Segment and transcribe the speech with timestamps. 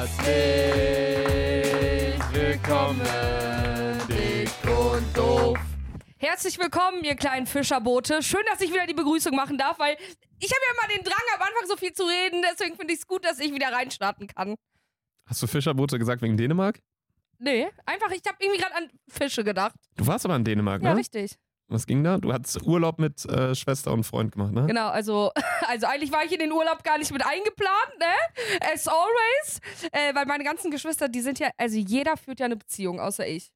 [0.00, 0.32] Herzlich
[2.32, 3.00] willkommen,
[4.08, 5.58] dick und doof.
[6.16, 8.22] Herzlich willkommen, ihr kleinen Fischerboote.
[8.22, 9.98] Schön, dass ich wieder die Begrüßung machen darf, weil
[10.38, 12.42] ich habe ja immer den Drang, am Anfang so viel zu reden.
[12.50, 14.54] Deswegen finde ich es gut, dass ich wieder reinstarten kann.
[15.26, 16.80] Hast du Fischerboote gesagt wegen Dänemark?
[17.38, 19.74] Nee, einfach, ich habe irgendwie gerade an Fische gedacht.
[19.96, 20.96] Du warst aber in Dänemark, Ja, ne?
[21.00, 21.36] richtig.
[21.70, 22.18] Was ging da?
[22.18, 24.66] Du hattest Urlaub mit äh, Schwester und Freund gemacht, ne?
[24.66, 25.30] Genau, also,
[25.68, 28.66] also eigentlich war ich in den Urlaub gar nicht mit eingeplant, ne?
[28.72, 29.60] As always.
[29.92, 33.26] Äh, weil meine ganzen Geschwister, die sind ja, also jeder führt ja eine Beziehung, außer
[33.26, 33.52] ich.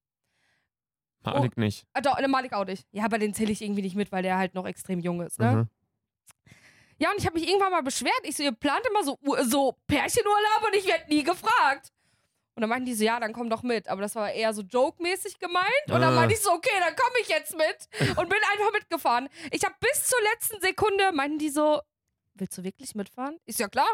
[1.24, 1.86] Malik nicht.
[1.92, 2.86] Ah, doch, ne, Malik auch nicht.
[2.92, 5.40] Ja, aber den zähle ich irgendwie nicht mit, weil der halt noch extrem jung ist,
[5.40, 5.52] ne?
[5.52, 5.68] Mhm.
[6.98, 8.20] Ja, und ich habe mich irgendwann mal beschwert.
[8.22, 11.92] Ich so, ihr plant immer so, so Pärchenurlaub und ich werde nie gefragt.
[12.56, 13.88] Und dann meinten die so, ja, dann komm doch mit.
[13.88, 15.66] Aber das war eher so joke-mäßig gemeint.
[15.88, 16.10] Und dann Ah.
[16.12, 18.16] meinte ich so, okay, dann komme ich jetzt mit.
[18.16, 19.28] Und bin einfach mitgefahren.
[19.50, 21.80] Ich habe bis zur letzten Sekunde, meinten die so,
[22.34, 23.38] willst du wirklich mitfahren?
[23.46, 23.88] Ist ja klar.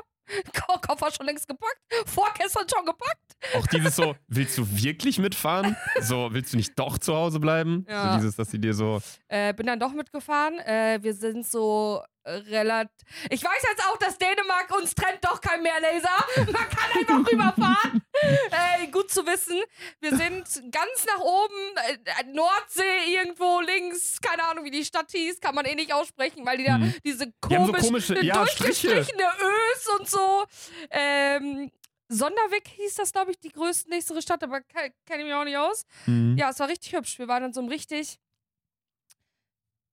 [0.55, 1.81] Ko- Koffer schon längst gepackt.
[2.07, 3.19] Vorgestern schon gepackt.
[3.57, 5.75] Auch dieses so, willst du wirklich mitfahren?
[6.01, 7.87] So, willst du nicht doch zu Hause bleiben?
[7.89, 8.13] Ja.
[8.13, 9.01] So dieses, dass sie dir so.
[9.29, 10.59] Äh, bin dann doch mitgefahren.
[10.61, 12.91] Äh, wir sind so relativ.
[13.31, 16.25] Ich weiß jetzt auch, dass Dänemark uns trennt doch kein Meerlaser.
[16.37, 18.03] Man kann einfach rüberfahren.
[18.83, 19.61] äh, gut zu wissen.
[20.01, 25.41] Wir sind ganz nach oben, äh, Nordsee irgendwo links, keine Ahnung, wie die Stadt hieß,
[25.41, 26.95] kann man eh nicht aussprechen, weil die da Hm.
[27.05, 30.45] diese Die haben so komisch, komische- ja, durchgestrichene Ös und so.
[30.91, 31.71] Ähm,
[32.13, 35.57] Sonderweg hieß das, glaube ich, die größtnächste Stadt, aber ke- kenne ich mich auch nicht
[35.57, 35.85] aus.
[36.07, 36.37] Mhm.
[36.37, 37.19] Ja, es war richtig hübsch.
[37.19, 38.19] Wir waren in so einem richtig,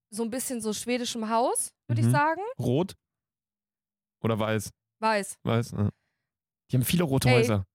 [0.09, 2.07] so ein bisschen so schwedischem Haus, würde Mhm.
[2.07, 2.41] ich sagen.
[2.59, 2.95] Rot?
[4.21, 4.71] Oder weiß?
[4.99, 5.37] Weiß.
[5.43, 5.71] Weiß.
[5.71, 5.89] Ja.
[6.71, 7.35] Die haben viele rote Ey.
[7.35, 7.65] Häuser.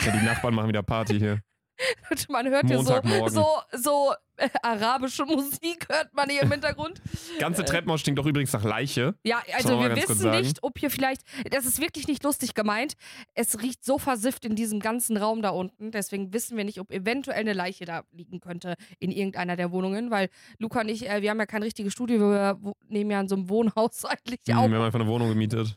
[0.00, 1.40] Ja, die Nachbarn machen wieder Party hier.
[2.28, 4.14] Man hört hier so, so, so
[4.62, 7.00] arabische Musik, hört man hier im Hintergrund.
[7.38, 9.14] Ganze Treppenhaus stinkt doch übrigens nach Leiche.
[9.24, 12.94] Ja, also wir wissen nicht, ob hier vielleicht, das ist wirklich nicht lustig gemeint,
[13.34, 16.90] es riecht so versifft in diesem ganzen Raum da unten, deswegen wissen wir nicht, ob
[16.92, 21.22] eventuell eine Leiche da liegen könnte in irgendeiner der Wohnungen, weil Luca und ich, äh,
[21.22, 24.40] wir haben ja kein richtiges Studio, wir wo- nehmen ja in so einem Wohnhaus eigentlich
[24.46, 24.68] Mhm, auf.
[24.70, 25.74] Wir haben einfach eine Wohnung gemietet.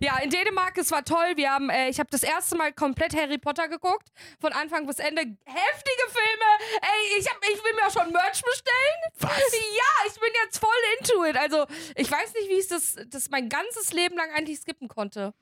[0.00, 1.32] Ja, in Dänemark, es war toll.
[1.36, 4.08] Wir haben, äh, ich habe das erste Mal komplett Harry Potter geguckt,
[4.40, 5.20] von Anfang bis Ende.
[5.20, 6.80] Heftige Filme.
[6.82, 9.00] Ey, ich, hab, ich will mir auch schon Merch bestellen.
[9.18, 9.30] Was?
[9.30, 11.36] Ja, ich bin jetzt voll into it.
[11.36, 11.66] Also,
[11.96, 15.34] ich weiß nicht, wie ich das, das mein ganzes Leben lang eigentlich skippen konnte.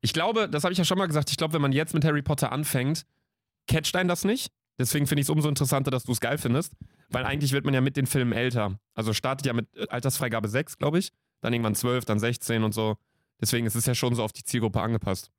[0.00, 2.04] Ich glaube, das habe ich ja schon mal gesagt, ich glaube, wenn man jetzt mit
[2.04, 3.04] Harry Potter anfängt,
[3.68, 4.52] catcht einen das nicht.
[4.78, 6.72] Deswegen finde ich es umso interessanter, dass du es geil findest.
[7.08, 8.78] Weil eigentlich wird man ja mit den Filmen älter.
[8.94, 11.12] Also startet ja mit äh, Altersfreigabe 6, glaube ich.
[11.40, 12.96] Dann irgendwann 12, dann 16 und so.
[13.40, 15.30] Deswegen ist es ja schon so auf die Zielgruppe angepasst.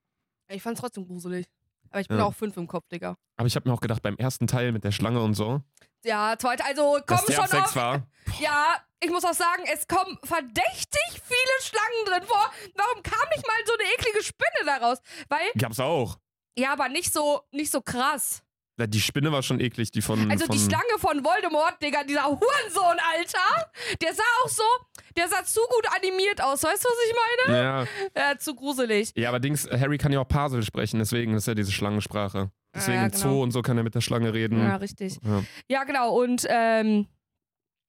[0.50, 1.48] Ich fand's trotzdem gruselig.
[1.94, 2.26] Aber ich bin Ja.
[2.26, 3.16] auch fünf im Kopf, Digga.
[3.38, 5.62] Aber ich habe mir auch gedacht, beim ersten Teil mit der Schlange und so,
[6.04, 7.76] Ja, zweite, also dass kommen der schon ab 6 auf.
[7.76, 8.08] war.
[8.40, 12.52] Ja, ich muss auch sagen, es kommen verdächtig viele Schlangen drin vor.
[12.76, 14.98] Warum kam nicht mal so eine eklige Spinne daraus?
[15.30, 16.18] Weil Gab's auch.
[16.58, 18.42] Ja, aber nicht so, nicht so krass.
[18.84, 20.30] Ja, Die Spinne war schon eklig, die von.
[20.30, 23.72] Also von die Schlange von Voldemort, Digga, dieser Hurensohn, Alter,
[24.02, 24.64] der sah auch so,
[25.16, 26.64] der sah zu gut animiert aus.
[26.64, 27.16] Weißt du, was ich
[27.48, 27.58] meine?
[27.58, 27.88] Ja.
[28.16, 29.12] Ja, zu gruselig.
[29.16, 32.52] ja, aber Dings, Harry kann ja auch Parsel sprechen, deswegen ist ja diese Schlangensprache.
[32.76, 33.20] Deswegen Ja, genau.
[33.20, 34.60] Zoo und so kann er mit der Schlange reden.
[34.60, 35.18] Ja, richtig.
[35.24, 35.44] Ja.
[35.70, 36.14] Ja, genau.
[36.20, 37.08] Und ähm,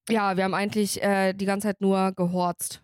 [0.07, 2.81] ja, wir haben eigentlich äh, die ganze Zeit nur gehorzt.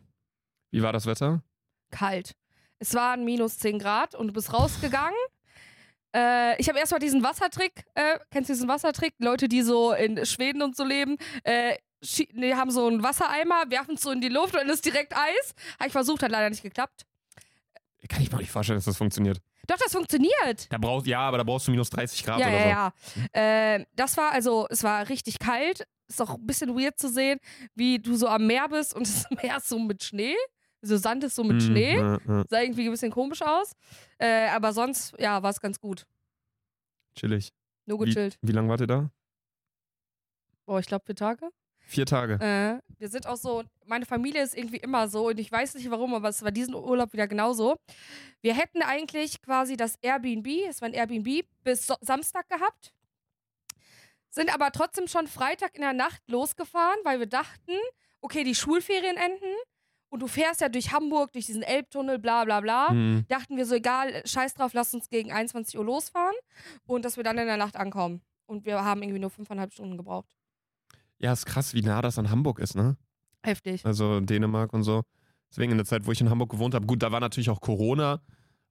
[0.71, 1.43] Wie war das Wetter?
[1.91, 2.33] Kalt.
[2.79, 5.13] Es waren minus 10 Grad und du bist rausgegangen.
[6.15, 9.13] Äh, ich habe erstmal diesen Wassertrick, äh, kennst du diesen Wassertrick?
[9.19, 11.75] Leute, die so in Schweden und so leben, äh,
[12.33, 15.15] nee, haben so einen Wassereimer, werfen es so in die Luft und dann ist direkt
[15.15, 15.53] Eis.
[15.79, 17.05] Habe ich versucht, hat leider nicht geklappt.
[18.09, 19.37] Kann ich mir nicht vorstellen, dass das funktioniert.
[19.67, 20.67] Doch, das funktioniert.
[20.69, 23.21] Da brauchst, ja, aber da brauchst du minus 30 Grad Ja, oder ja, so.
[23.35, 23.75] ja.
[23.75, 25.85] Äh, das war also, es war richtig kalt.
[26.07, 27.39] Ist auch ein bisschen weird zu sehen,
[27.75, 30.35] wie du so am Meer bist und das Meer ist so mit Schnee.
[30.81, 31.95] So Sand ist so mit Mm, Schnee.
[31.97, 32.43] Ja, ja.
[32.49, 33.73] Sah irgendwie ein bisschen komisch aus.
[34.17, 36.05] Äh, aber sonst, ja, war es ganz gut.
[37.15, 37.53] Chillig.
[37.85, 38.37] Nur Wie, gechillt.
[38.41, 39.09] wie lange wart ihr da?
[40.65, 41.49] Boah, ich glaube vier Tage.
[41.79, 42.33] Vier Tage.
[42.39, 45.89] Äh, wir sind auch so, meine Familie ist irgendwie immer so und ich weiß nicht
[45.91, 47.75] warum, aber es war diesen Urlaub wieder genauso.
[48.41, 52.93] Wir hätten eigentlich quasi das Airbnb, es war ein Airbnb, bis so Samstag gehabt.
[54.29, 57.73] Sind aber trotzdem schon Freitag in der Nacht losgefahren, weil wir dachten,
[58.21, 59.53] okay, die Schulferien enden
[60.11, 62.89] und du fährst ja durch Hamburg, durch diesen Elbtunnel, bla bla bla.
[62.89, 63.25] Hm.
[63.29, 66.35] Dachten wir so, egal, scheiß drauf, lass uns gegen 21 Uhr losfahren
[66.85, 68.21] und dass wir dann in der Nacht ankommen.
[68.45, 70.29] Und wir haben irgendwie nur fünfeinhalb Stunden gebraucht.
[71.17, 72.97] Ja, ist krass, wie nah das an Hamburg ist, ne?
[73.41, 73.85] Heftig.
[73.85, 75.03] Also Dänemark und so.
[75.49, 77.61] Deswegen in der Zeit, wo ich in Hamburg gewohnt habe, gut, da war natürlich auch
[77.61, 78.21] Corona,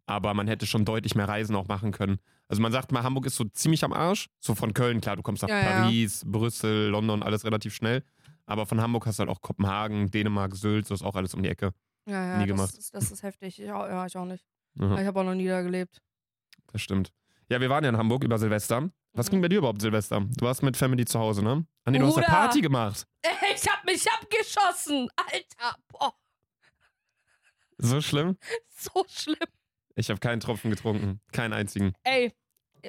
[0.04, 2.18] aber man hätte schon deutlich mehr Reisen auch machen können.
[2.48, 4.26] Also man sagt mal, Hamburg ist so ziemlich am Arsch.
[4.40, 5.82] So von Köln, klar, du kommst nach Ja, ja.
[5.82, 8.04] Paris, Brüssel, London, alles relativ schnell.
[8.50, 11.42] Aber von Hamburg hast du halt auch Kopenhagen, Dänemark, Sylt, so ist auch alles um
[11.42, 11.72] die Ecke.
[12.06, 12.78] Ja, ja, Nie das, gemacht.
[12.78, 13.60] Ist, das ist heftig.
[13.62, 14.44] Ich auch, ja, ich auch nicht.
[14.74, 14.98] Ja.
[15.00, 16.00] Ich habe auch noch nie da gelebt.
[16.72, 17.12] Das stimmt.
[17.48, 18.90] Ja, wir waren ja in Hamburg über Silvester.
[19.12, 19.30] Was Mhm.
[19.30, 20.20] ging bei dir überhaupt Silvester?
[20.20, 21.64] Du warst mit Family zu Hause, ne?
[21.84, 22.26] Ah, nee, du hast eine.
[22.26, 23.06] Party gemacht.
[23.54, 25.08] Ich hab mich abgeschossen.
[25.16, 26.12] Alter, boah,
[27.78, 28.36] So schlimm?
[28.68, 29.36] so schlimm.
[29.94, 31.20] Ich habe keinen Tropfen getrunken.
[31.32, 31.92] Keinen einzigen.
[32.04, 32.32] Ey.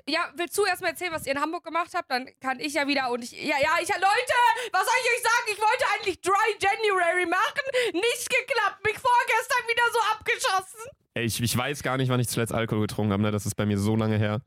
[0.07, 2.09] Ja, willst du erstmal erzählen, was ihr in Hamburg gemacht habt?
[2.11, 3.31] Dann kann ich ja wieder und ich.
[3.31, 3.89] Ja, ja, ich.
[3.89, 4.37] Leute,
[4.71, 5.47] was soll ich euch sagen?
[5.51, 7.91] Ich wollte eigentlich Dry January machen.
[7.93, 8.83] Nicht geklappt.
[8.83, 10.91] Mich vorgestern wieder so abgeschossen.
[11.13, 13.31] Ey, ich, ich weiß gar nicht, wann ich zuletzt Alkohol getrunken habe, ne?
[13.31, 14.41] Das ist bei mir so lange her.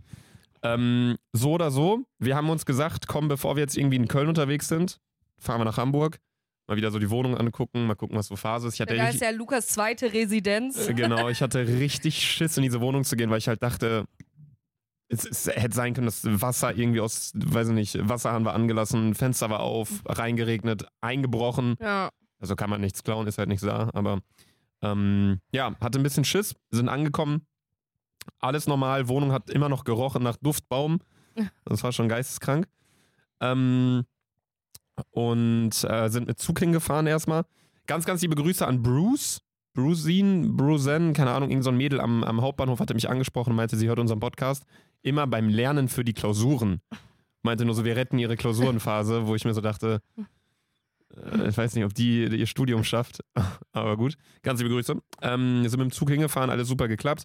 [0.63, 4.29] Ähm, so oder so, wir haben uns gesagt, komm, bevor wir jetzt irgendwie in Köln
[4.29, 4.99] unterwegs sind,
[5.39, 6.19] fahren wir nach Hamburg.
[6.67, 8.75] Mal wieder so die Wohnung angucken, mal gucken, was so Phase ist.
[8.75, 10.89] Ich hatte Da ist ja Lukas zweite Residenz.
[10.89, 14.07] äh, genau, ich hatte richtig Schiss, in diese Wohnung zu gehen, weil ich halt dachte,
[15.15, 19.15] es, es hätte sein können, dass Wasser irgendwie aus, weiß ich nicht, Wasserhahn war angelassen,
[19.15, 21.77] Fenster war auf, reingeregnet, eingebrochen.
[21.81, 22.11] Ja.
[22.39, 23.91] Also kann man nichts klauen, ist halt nichts da.
[23.95, 24.21] Aber
[24.83, 27.47] ähm, ja, hatte ein bisschen Schiss, sind angekommen.
[28.39, 31.01] Alles normal, Wohnung hat immer noch gerochen nach Duftbaum.
[31.65, 32.69] Das war schon geisteskrank.
[33.41, 34.05] Ähm,
[35.11, 37.45] und äh, sind mit Zug hingefahren erstmal.
[37.89, 39.41] Ganz, ganz liebe Grüße an Bruce.
[39.75, 43.57] Brucine, Bruzen, keine Ahnung, irgend so ein Mädel am, am Hauptbahnhof hatte mich angesprochen und
[43.57, 44.65] meinte, sie hört unseren Podcast.
[45.05, 46.81] Immer beim Lernen für die Klausuren.
[47.43, 50.01] Meinte nur so, wir retten ihre Klausurenphase, wo ich mir so dachte,
[51.15, 53.21] äh, ich weiß nicht, ob die ihr Studium schafft,
[53.73, 54.17] aber gut.
[54.43, 54.97] Ganz liebe Grüße.
[55.21, 57.25] Ähm, sind mit dem Zug hingefahren, alles super geklappt.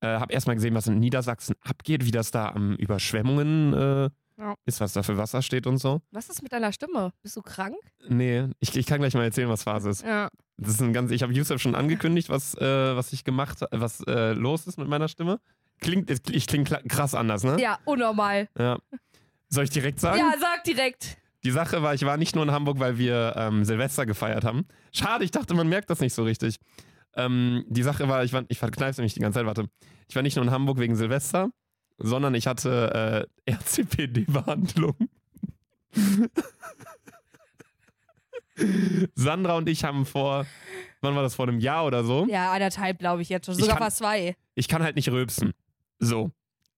[0.00, 4.54] Äh, hab erstmal gesehen, was in Niedersachsen abgeht, wie das da am Überschwemmungen äh, Ja.
[4.66, 6.02] ist, was da für Wasser steht und so.
[6.10, 7.12] Was ist mit deiner Stimme?
[7.22, 7.76] Bist du krank?
[8.08, 10.02] Nee, ich, ich kann gleich mal erzählen, was Phase ist.
[10.02, 10.30] Ja.
[10.56, 14.00] Das ist ein ganz, ich habe Yusuf schon angekündigt, was, äh, was ich gemacht was
[14.08, 15.38] äh, los ist mit meiner Stimme.
[15.80, 17.60] Klingt, ich klinge krass anders, ne?
[17.60, 18.48] Ja, unnormal.
[18.58, 18.78] Ja.
[19.48, 20.18] Soll ich direkt sagen?
[20.18, 21.18] Ja, sag direkt.
[21.44, 24.66] Die Sache war, ich war nicht nur in Hamburg, weil wir ähm, Silvester gefeiert haben.
[24.92, 26.56] Schade, ich dachte, man merkt das nicht so richtig.
[27.16, 29.68] Ähm, die Sache war, ich, war, ich verkneife nämlich die ganze Zeit, warte.
[30.08, 31.50] Ich war nicht nur in Hamburg wegen Silvester,
[31.98, 34.96] sondern ich hatte äh, RCPD-Behandlung.
[39.14, 40.46] Sandra und ich haben vor,
[41.00, 42.26] wann war das, vor einem Jahr oder so?
[42.28, 43.54] Ja, anderthalb, glaube ich jetzt schon.
[43.54, 44.36] Sogar kann- fast zwei.
[44.54, 45.52] ich kann halt nicht rülpsen.
[46.04, 46.30] So.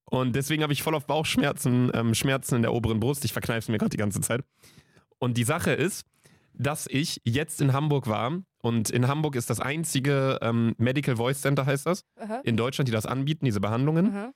[0.05, 3.25] Und deswegen habe ich voll auf Bauchschmerzen, ähm, Schmerzen in der oberen Brust.
[3.25, 4.45] Ich verkneife es mir gerade die ganze Zeit.
[5.19, 6.07] Und die Sache ist,
[6.55, 8.41] dass ich jetzt in Hamburg war.
[8.63, 12.41] Und in Hamburg ist das einzige ähm, Medical Voice Center, heißt das, Aha.
[12.45, 14.33] in Deutschland, die das anbieten, diese Behandlungen.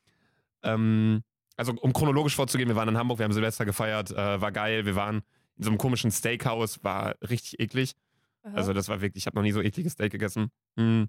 [0.62, 1.22] Ähm,
[1.56, 4.86] also um chronologisch vorzugehen, wir waren in Hamburg, wir haben Silvester gefeiert, äh, war geil.
[4.86, 5.22] Wir waren
[5.56, 7.94] in so einem komischen Steakhouse, war richtig eklig.
[8.42, 8.54] Aha.
[8.54, 10.50] Also das war wirklich, ich habe noch nie so ekliges Steak gegessen.
[10.76, 11.08] Hm.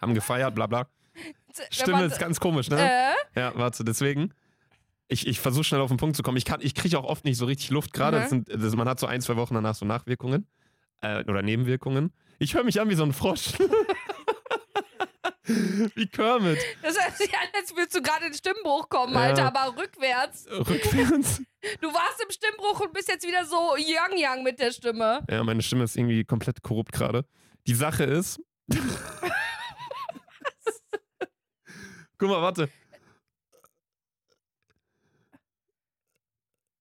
[0.00, 0.88] Haben gefeiert, bla bla.
[1.70, 2.78] Stimme ist ganz komisch, ne?
[2.80, 3.40] Äh?
[3.40, 4.32] Ja, warte, deswegen.
[5.08, 6.38] Ich, ich versuche schnell auf den Punkt zu kommen.
[6.38, 8.18] Ich, kann- ich kriege auch oft nicht so richtig Luft gerade.
[8.30, 8.44] Mhm.
[8.46, 10.46] Das- Man hat so ein, zwei Wochen danach so Nachwirkungen
[11.02, 12.12] äh, oder Nebenwirkungen.
[12.38, 13.52] Ich höre mich an wie so ein Frosch.
[15.94, 16.58] wie Kermit.
[16.82, 19.20] Das hört sich an, als würdest du gerade in den Stimmbruch kommen, Ja.
[19.20, 20.46] Alter, aber rückwärts.
[20.50, 21.42] Rückwärts.
[21.80, 25.20] Du warst im Stimmbruch und bist jetzt wieder so young young mit der Stimme.
[25.30, 27.24] Ja, meine Stimme ist irgendwie komplett korrupt gerade.
[27.68, 28.40] Die Sache ist.
[32.22, 32.68] Guck mal, warte.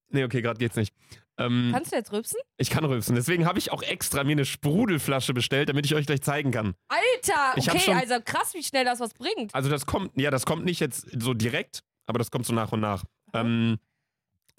[0.09, 0.93] Nee, okay, gerade geht's nicht.
[1.39, 2.37] Ähm, Kannst du jetzt rübsen?
[2.57, 3.15] ich kann rülpsen.
[3.15, 6.75] Deswegen habe ich auch extra mir eine Sprudelflasche bestellt, damit ich euch gleich zeigen kann.
[6.89, 9.55] Alter, Ich okay, schon- also krass, wie schnell das was bringt.
[9.55, 12.71] Also das kommt, ja, das kommt nicht jetzt so direkt, aber das kommt so nach
[12.71, 13.03] und nach.
[13.33, 13.79] Ähm,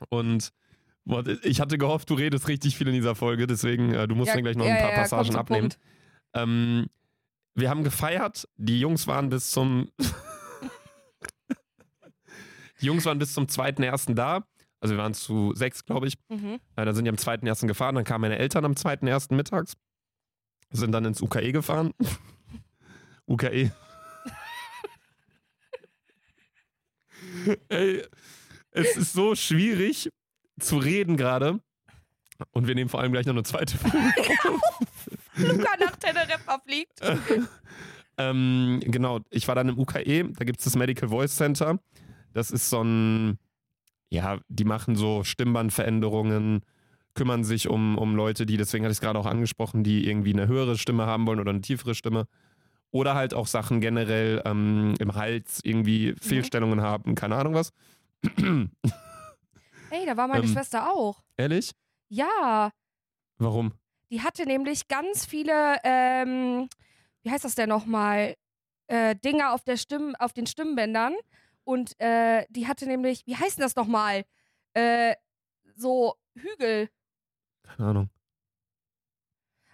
[0.08, 0.50] und
[1.04, 4.30] boah, ich hatte gehofft, du redest richtig viel in dieser Folge, deswegen, äh, du musst
[4.30, 5.72] Ja, mir gleich noch ja, ein paar ja, Passagen abnehmen.
[6.34, 6.88] Ähm,
[7.54, 9.92] wir haben gefeiert, die Jungs waren bis zum
[12.82, 14.14] Die Jungs waren bis zum 2.1.
[14.14, 14.44] da.
[14.80, 16.14] Also wir waren zu sechs, glaube ich.
[16.28, 16.58] Mhm.
[16.74, 17.68] Äh, dann sind die am 2.1.
[17.68, 19.34] gefahren, dann kamen meine Eltern am 2.1.
[19.34, 19.74] mittags.
[20.72, 21.92] Sind dann ins UKE gefahren.
[23.28, 23.70] UKE.
[27.68, 28.04] Ey,
[28.72, 30.10] es ist so schwierig
[30.58, 31.60] zu reden gerade.
[32.50, 33.96] Und wir nehmen vor allem gleich noch eine zweite Folge.
[35.36, 37.00] Luca nach Teneriffa fliegt.
[38.18, 41.78] ähm, genau, ich war dann im UKE, da gibt es das Medical Voice Center.
[42.32, 43.38] Das ist so ein,
[44.10, 46.62] ja, die machen so Stimmbandveränderungen,
[47.14, 50.32] kümmern sich um, um Leute, die, deswegen hatte ich es gerade auch angesprochen, die irgendwie
[50.32, 52.26] eine höhere Stimme haben wollen oder eine tiefere Stimme.
[52.90, 57.72] Oder halt auch Sachen generell ähm, im Hals irgendwie Fehlstellungen haben, keine Ahnung was.
[59.90, 60.50] Ey, da war meine Ähm.
[60.50, 61.22] Schwester auch.
[61.36, 61.72] Ehrlich?
[62.08, 62.70] Ja,
[63.38, 63.72] Warum?
[64.10, 66.68] die hatte nämlich ganz viele, ähm,
[67.22, 68.34] wie heißt das denn nochmal,
[68.88, 71.14] äh, Dinger auf, der Stimm, auf den Stimmbändern.
[71.64, 74.24] Und äh, die hatte nämlich, wie heißt denn das nochmal?
[74.74, 75.14] Äh,
[75.76, 76.88] so Hügel.
[77.62, 78.10] Keine Ahnung.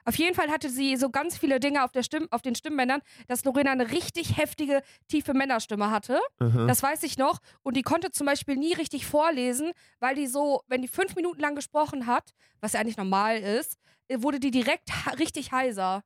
[0.08, 3.02] Auf jeden Fall hatte sie so ganz viele Dinge auf, der Stimm auf den Stimmbändern,
[3.26, 6.18] dass Lorena eine richtig heftige, tiefe Männerstimme hatte.
[6.40, 6.66] Mhm.
[6.66, 7.40] Das weiß ich noch.
[7.62, 11.40] Und die konnte zum Beispiel nie richtig vorlesen, weil die so, wenn die fünf Minuten
[11.40, 13.76] lang gesprochen hat, was ja eigentlich normal ist,
[14.08, 16.02] äh, wurde die direkt richtig heiser.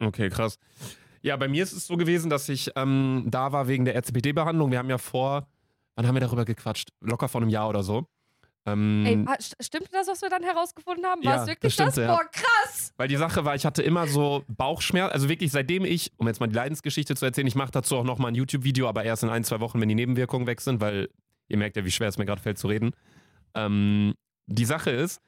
[0.00, 0.58] Okay, krass.
[1.22, 4.70] Ja, bei mir ist es so gewesen, dass ich ähm, da war wegen der RCPD-Behandlung.
[4.70, 5.46] Wir haben ja vor,
[5.94, 6.88] wann haben wir darüber gequatscht?
[7.00, 8.06] Locker vor einem Jahr oder so.
[8.64, 11.24] Ähm, Ey, ha- st- stimmte das, was wir dann herausgefunden haben?
[11.24, 11.94] War Ja, es wirklich das das?
[11.94, 12.16] stimmte, ja.
[12.16, 12.92] Boah, krass!
[12.96, 16.38] Weil die Sache war, ich hatte immer so Bauchschmerz, also wirklich seitdem ich, um jetzt
[16.38, 19.30] mal die Leidensgeschichte zu erzählen, ich mache dazu auch nochmal ein YouTube-Video, aber erst in
[19.30, 21.08] ein, zwei Wochen, wenn die Nebenwirkungen weg sind, weil
[21.48, 22.92] ihr merkt ja, wie schwer es mir gerade fällt zu reden.
[23.54, 24.14] Ähm,
[24.46, 25.20] die Sache ist,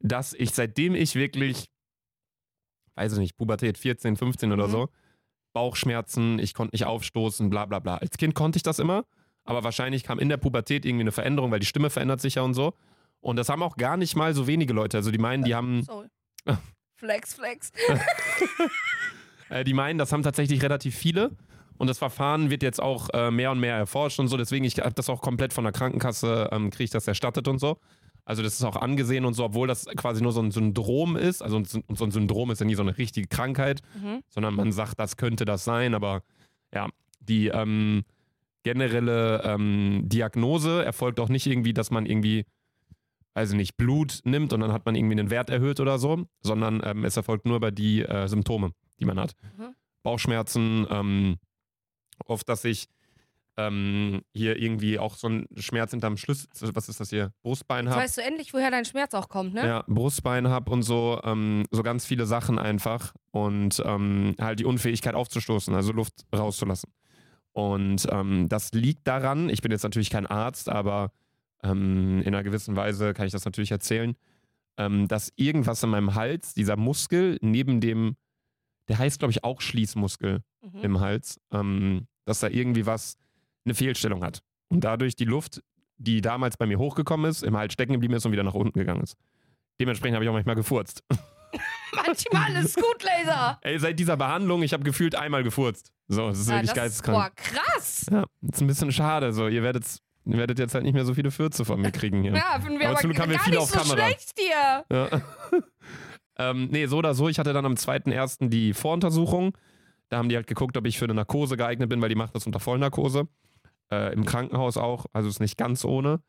[0.00, 1.66] dass ich seitdem ich wirklich,
[2.94, 4.70] weiß ich nicht, Pubertät 14, 15 oder Mhm.
[4.72, 4.88] so,
[5.52, 7.96] Bauchschmerzen, ich konnte nicht aufstoßen, bla bla bla.
[7.96, 9.04] Als Kind konnte ich das immer,
[9.44, 12.42] aber wahrscheinlich kam in der Pubertät irgendwie eine Veränderung, weil die Stimme verändert sich ja
[12.42, 12.74] und so.
[13.20, 14.96] Und das haben auch gar nicht mal so wenige Leute.
[14.96, 16.08] Also die meinen, die haben Sorry.
[16.96, 17.72] Flex, flex.
[19.48, 21.30] Äh, die meinen, das haben tatsächlich relativ viele.
[21.76, 24.38] Und das Verfahren wird jetzt auch äh, mehr und mehr erforscht und so.
[24.38, 27.58] Deswegen, ich habe das auch komplett von der Krankenkasse, ähm, kriege ich das erstattet und
[27.58, 27.78] so.
[28.24, 31.42] Also das ist auch angesehen und so, obwohl das quasi nur so ein Syndrom ist.
[31.42, 34.22] Also so ein Syndrom ist ja nie so eine richtige Krankheit, Mhm.
[34.28, 35.94] sondern man sagt, das könnte das sein.
[35.94, 36.22] Aber
[36.72, 36.88] ja,
[37.20, 38.04] die ähm,
[38.62, 42.44] generelle ähm, Diagnose erfolgt auch nicht irgendwie, dass man irgendwie,
[43.34, 46.80] also nicht Blut nimmt und dann hat man irgendwie einen Wert erhöht oder so, sondern
[46.84, 49.34] ähm, es erfolgt nur über die äh, Symptome, die man hat.
[49.58, 49.74] Mhm.
[50.04, 51.36] Bauchschmerzen, ähm,
[52.26, 52.86] oft, dass ich
[53.56, 58.00] ähm, hier irgendwie auch so einen Schmerz hinterm Schlüssel, was ist das hier, Brustbein habe.
[58.00, 59.66] weißt du endlich, woher dein Schmerz auch kommt, ne?
[59.66, 64.64] Ja, Brustbein habe und so, ähm, so ganz viele Sachen einfach und ähm, halt die
[64.64, 66.90] Unfähigkeit aufzustoßen, also Luft rauszulassen.
[67.52, 71.12] Und ähm, das liegt daran, ich bin jetzt natürlich kein Arzt, aber
[71.62, 74.16] ähm, in einer gewissen Weise kann ich das natürlich erzählen,
[74.78, 78.16] ähm, dass irgendwas in meinem Hals, dieser Muskel neben dem,
[78.88, 80.78] der heißt glaube ich auch Schließmuskel Mhm.
[80.84, 81.40] im Hals,
[82.24, 83.16] dass da irgendwie was,
[83.64, 84.40] eine Fehlstellung hat.
[84.68, 85.62] Und dadurch die Luft,
[85.98, 88.78] die damals bei mir hochgekommen ist, im Hals stecken geblieben ist und wieder nach unten
[88.78, 89.16] gegangen ist.
[89.80, 91.02] Dementsprechend habe ich auch manchmal gefurzt.
[91.94, 93.58] Manchmal ist gut, Laser.
[93.60, 95.92] Ey, seit dieser Behandlung, ich habe gefühlt einmal gefurzt.
[96.08, 97.16] So, das ist Ja, wirklich das- geisteskrank.
[97.18, 98.06] Boah, krass.
[98.10, 99.32] Ja, ist ein bisschen schade.
[99.34, 99.84] So, ihr werdet,
[100.24, 102.32] ihr werdet jetzt halt nicht mehr so viele Fürze von mir kriegen hier.
[102.36, 104.06] Ja, finden wir Aber aber, zum Glück haben wir gar viele nicht auf so Kamera.
[104.06, 104.84] schlecht hier.
[104.90, 105.20] Ja.
[106.50, 107.28] ähm, nee, so oder so.
[107.28, 108.48] Ich hatte dann am 2.1.
[108.48, 109.56] die Voruntersuchung.
[110.08, 112.34] Da haben die halt geguckt, ob ich für eine Narkose geeignet bin, weil die macht
[112.34, 113.28] das unter Vollnarkose.
[113.92, 116.20] Äh, Im Krankenhaus auch, also ist nicht ganz ohne.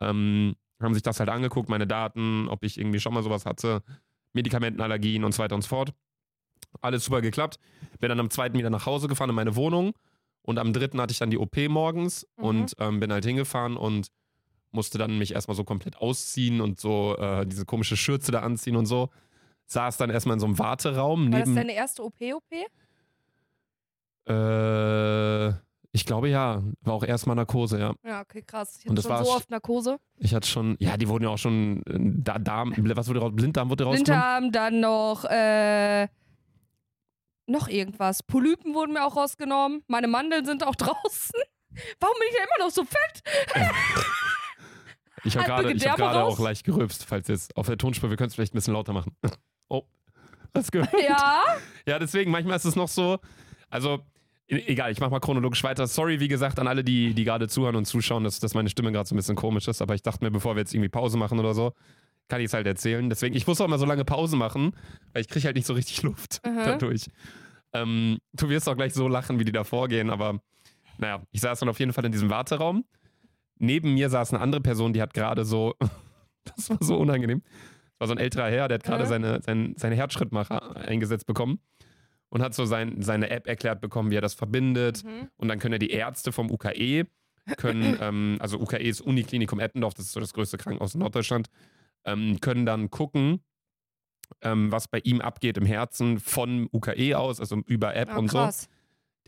[0.00, 3.82] Ähm, haben sich das halt angeguckt, meine Daten, ob ich irgendwie schon mal sowas hatte,
[4.32, 5.92] Medikamentenallergien und so weiter und so fort.
[6.80, 7.58] Alles super geklappt.
[8.00, 8.54] Bin dann am 2.
[8.54, 9.92] wieder nach Hause gefahren in meine Wohnung
[10.40, 10.98] und am 3.
[10.98, 12.44] hatte ich dann die OP morgens Mhm.
[12.44, 14.08] und ähm, bin halt hingefahren und
[14.70, 18.74] musste dann mich erstmal so komplett ausziehen und so äh, diese komische Schürze da anziehen
[18.76, 19.10] und so.
[19.66, 22.50] Saß dann erstmal in so einem Warteraum War das deine erste OP-OP?
[24.26, 25.52] Äh,
[25.92, 26.62] ich glaube ja.
[26.80, 27.94] War auch erstmal Narkose, ja.
[28.04, 28.78] Ja, okay, krass.
[28.80, 29.98] Ich Und hatte das schon so war's- oft Narkose.
[30.16, 33.32] Ich hatte schon, ja, die wurden ja auch schon, äh, da, Darm, was wurde raus?
[33.34, 34.50] Blinddarm wurde rausgenommen?
[34.50, 36.08] Blinddarm, dann noch, äh,
[37.46, 38.22] noch irgendwas.
[38.22, 39.82] Polypen wurden mir auch rausgenommen.
[39.88, 41.40] Meine Mandeln sind auch draußen.
[42.00, 43.22] Warum bin ich denn immer noch so fett?
[45.24, 46.34] Ich habe gerade hab raus?
[46.34, 48.92] auch leicht gerülpst, falls jetzt auf der Tonspur, wir können es vielleicht ein bisschen lauter
[48.92, 49.16] machen.
[49.68, 49.82] Oh,
[50.52, 50.92] du gehört?
[51.00, 51.42] Ja.
[51.86, 53.18] Ja, deswegen, manchmal ist es noch so,
[53.70, 54.00] also
[54.48, 55.86] egal, ich mach mal chronologisch weiter.
[55.86, 58.92] Sorry, wie gesagt, an alle, die, die gerade zuhören und zuschauen, dass, dass meine Stimme
[58.92, 61.16] gerade so ein bisschen komisch ist, aber ich dachte mir, bevor wir jetzt irgendwie Pause
[61.18, 61.72] machen oder so,
[62.28, 63.08] kann ich es halt erzählen.
[63.08, 64.72] Deswegen, ich muss auch immer so lange Pause machen,
[65.12, 66.56] weil ich kriege halt nicht so richtig Luft Mhm.
[66.64, 67.06] dadurch.
[67.72, 70.40] Ähm, du wirst auch gleich so lachen, wie die da vorgehen, aber
[70.98, 72.84] naja, ich saß dann auf jeden Fall in diesem Warteraum.
[73.58, 75.74] Neben mir saß eine andere Person, die hat gerade so,
[76.56, 77.42] das war so unangenehm.
[77.42, 81.60] Das war so ein älterer Herr, der hat gerade seine, sein, seine Herzschrittmacher eingesetzt bekommen
[82.32, 85.04] und hat so sein, seine App erklärt bekommen, wie er das verbindet.
[85.04, 85.28] Mhm.
[85.36, 87.04] Und dann können ja die Ärzte vom UKE,
[87.58, 91.50] können, ähm, also UKE ist Uniklinikum Eppendorf, das ist so das größte Krankenhaus in Norddeutschland,
[92.06, 93.44] ähm, können dann gucken,
[94.40, 98.30] ähm, was bei ihm abgeht im Herzen von UKE aus, also über App Ah, und
[98.30, 98.38] so.
[98.38, 98.70] krass.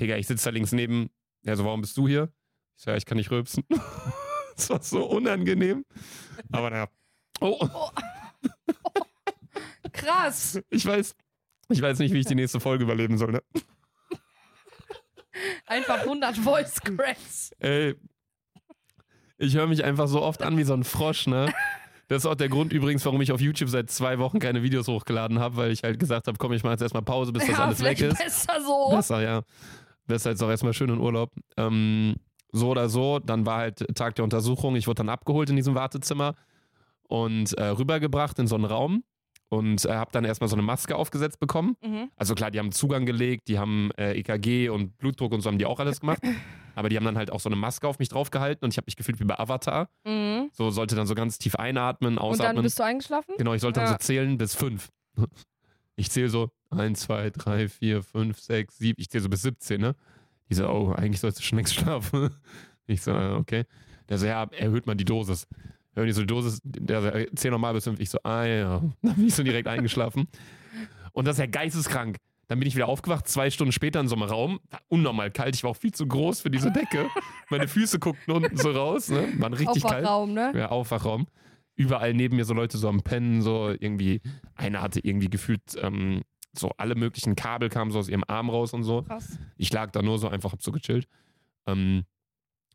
[0.01, 1.11] Digga, ich sitze da links neben.
[1.43, 2.33] Ja, so, warum bist du hier?
[2.79, 3.65] Ich sag, ja, ich kann nicht rülpsen.
[4.57, 5.85] das war so unangenehm.
[6.53, 6.89] Aber naja.
[7.43, 7.69] Oh,
[9.93, 10.59] Krass.
[10.71, 11.15] ich weiß,
[11.75, 13.43] ich weiß nicht, wie ich die nächste Folge überleben soll, ne?
[15.67, 17.51] Einfach 100 Voice Cracks.
[17.59, 17.97] Ey,
[19.39, 21.53] ich höre mich einfach so oft an wie so ein Frosch, ne?
[22.07, 24.87] Das ist auch der Grund übrigens, warum ich auf YouTube seit zwei Wochen keine Videos
[24.87, 27.57] hochgeladen habe, weil ich halt gesagt habe, komm, ich mache jetzt erstmal Pause, bis das
[27.57, 28.19] ja, alles weg ist.
[28.19, 28.91] besser so.
[28.95, 29.43] Besser, ja.
[30.07, 31.33] Besser jetzt auch erstmal schön in Urlaub.
[31.57, 32.17] Ähm,
[32.53, 34.77] so oder so, dann war halt Tag der Untersuchung.
[34.77, 36.35] Ich wurde dann abgeholt in diesem Wartezimmer
[37.09, 39.03] und äh, rübergebracht in so einen Raum.
[39.57, 41.77] Und äh, habe dann erstmal so eine Maske aufgesetzt bekommen.
[41.85, 42.11] Mhm.
[42.17, 45.59] Also klar, die haben Zugang gelegt, die haben äh, EKG und Blutdruck und so haben
[45.59, 46.21] die auch alles gemacht.
[46.77, 48.87] Aber die haben dann halt auch so eine Maske auf mich draufgehalten und ich habe
[48.87, 49.89] mich gefühlt wie bei Avatar.
[50.05, 50.51] Mhm.
[50.53, 52.63] So sollte dann so ganz tief einatmen, Und dann ausatmen.
[52.65, 53.35] bist du eingeschlafen?
[53.39, 53.93] genau, ich sollte dann Ja.
[53.93, 54.91] so zählen bis fünf.
[55.97, 59.01] Ich zähle so eins, zwei, drei, vier, fünf, sechs, sieben.
[59.01, 59.95] Ich zähle so bis 17, ne?
[60.51, 62.31] Die so, oh, eigentlich sollst du schon längst schlafen.
[62.89, 63.65] Ich so, äh, okay.
[64.09, 65.47] Der so, ja, erhöht man die Dosis.
[65.95, 68.01] Hören die so die Dosis, der äh, zähl nochmal bis fünf.
[68.01, 68.83] Ich so, ah ja.
[69.03, 70.27] Dann bin ich so direkt eingeschlafen.
[71.13, 72.19] Und das ist ja geisteskrank.
[72.49, 74.61] Dann bin ich wieder aufgewacht, zwei Stunden später in so einem Raum.
[74.71, 75.55] War unnormal kalt.
[75.55, 77.09] Ich war auch viel zu groß für diese Decke.
[77.51, 79.33] Meine Füße guckten unten so raus, ne?
[79.39, 80.05] Waren richtig kalt.
[80.05, 80.53] Aufwachraum, ne?
[80.55, 81.27] Ja, Aufwachraum.
[81.77, 84.21] Überall neben mir so Leute so am Pennen, so irgendwie.
[84.55, 86.23] Einer hatte irgendwie gefühlt ähm,
[86.53, 89.03] so alle möglichen Kabel kamen so aus ihrem Arm raus und so.
[89.03, 89.39] Krass.
[89.57, 91.09] Ich lag da nur so einfach, hab so gechillt.
[91.67, 92.05] Ähm,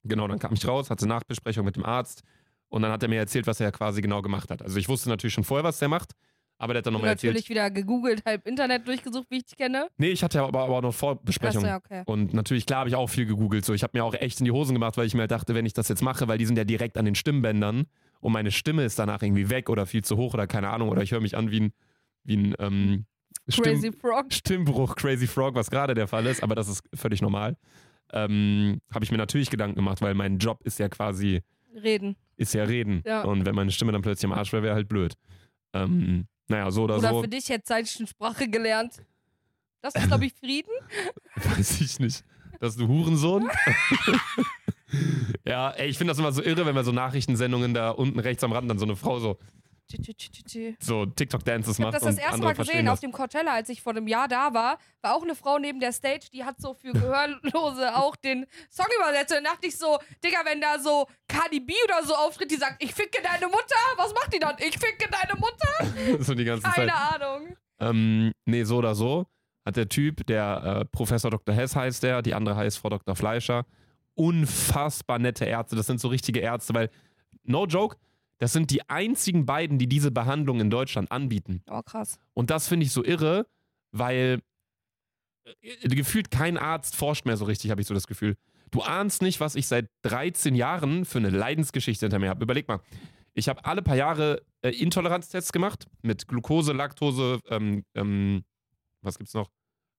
[0.03, 2.23] genau, dann kam ich raus, hatte Nachbesprechung mit dem Arzt
[2.69, 4.61] und dann hat er mir erzählt, was er quasi genau gemacht hat.
[4.61, 6.13] Also ich wusste natürlich schon vorher, was der macht,
[6.57, 7.33] aber der hat dann nochmal erzählt.
[7.33, 9.87] Natürlich wieder gegoogelt, halb Internet durchgesucht, wie ich dich kenne.
[9.97, 11.63] Nee, ich hatte aber, aber auch noch Vorbesprechung.
[11.63, 12.03] Achso, ja, okay.
[12.05, 13.65] Und natürlich, klar, habe ich auch viel gegoogelt.
[13.65, 15.55] So, ich habe mir auch echt in die Hosen gemacht, weil ich mir halt dachte,
[15.55, 17.85] wenn ich das jetzt mache, weil die sind ja direkt an den Stimmbändern
[18.19, 21.01] und meine Stimme ist danach irgendwie weg oder viel zu hoch oder keine Ahnung oder
[21.01, 21.73] ich höre mich an wie ein,
[22.23, 23.05] wie ein ähm,
[23.47, 24.33] Stimm- Crazy Frog.
[24.33, 27.55] Stimmbruch, Crazy Frog, was gerade der Fall ist, aber das ist völlig normal.
[28.11, 31.41] Ähm, habe ich mir natürlich Gedanken gemacht, weil mein Job ist ja quasi,
[31.83, 32.15] Reden.
[32.37, 33.03] ist ja reden.
[33.05, 33.23] Ja.
[33.23, 35.15] Und wenn meine Stimme dann plötzlich am Arsch wäre, wäre halt blöd.
[35.73, 39.03] Ähm, naja, so oder, Oder so, für dich hätte Zeichen Sprache gelernt.
[39.81, 40.71] Das ist, glaube ich, Frieden.
[41.35, 42.23] weiß ich nicht.
[42.59, 43.49] Dass du Hurensohn?
[45.45, 48.43] ja, ey, ich finde das immer so irre, wenn man so Nachrichtensendungen da unten rechts
[48.43, 49.37] am Rand dann so eine Frau so,
[50.79, 53.81] So TikTok-Dances Ich habe macht das das erste Mal gesehen auf dem Coachella, als ich
[53.81, 54.77] vor einem Jahr da war.
[55.01, 58.85] War auch eine Frau neben der Stage, die hat so für Gehörlose auch den Song
[58.97, 59.31] übersetzt.
[59.31, 62.57] Und dann dachte ich so, Digga, wenn da so Cardi B oder so auftritt, die
[62.57, 64.55] sagt, ich ficke deine Mutter, was macht die dann?
[64.59, 66.23] Ich ficke deine Mutter?
[66.23, 66.75] so die ganze Zeit.
[66.75, 67.57] Keine Ahnung.
[67.79, 69.25] Ähm, nee, so oder so
[69.65, 71.53] hat der Typ, der äh, Professor Dr.
[71.55, 73.15] Hess heißt der, die andere heißt Frau Dr.
[73.15, 73.65] Fleischer,
[74.15, 75.75] unfassbar nette Ärzte.
[75.75, 76.89] Das sind so richtige Ärzte, weil,
[77.43, 77.97] no joke,
[78.39, 81.61] das sind die einzigen beiden, die diese Behandlung in Deutschland anbieten.
[81.69, 82.17] Oh, krass.
[82.33, 83.45] Und das finde ich so irre,
[83.91, 84.41] weil
[85.61, 88.35] äh, gefühlt kein Arzt forscht mehr so richtig, habe ich so das Gefühl.
[88.71, 92.43] Du ahnst nicht, was ich seit 13 Jahren für eine Leidensgeschichte hinter mir habe.
[92.43, 92.79] Überleg mal.
[93.33, 98.43] Ich habe alle paar Jahre äh, Intoleranztests gemacht mit Glucose, Laktose, ähm, ähm,
[99.01, 99.49] was gibt's noch?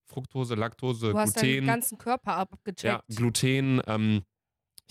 [0.07, 1.67] Fructose, Laktose, Du hast deinen Gluten.
[1.67, 3.05] ganzen Körper Ja, abgecheckt.
[3.15, 3.81] Gluten.
[3.87, 4.23] Ähm,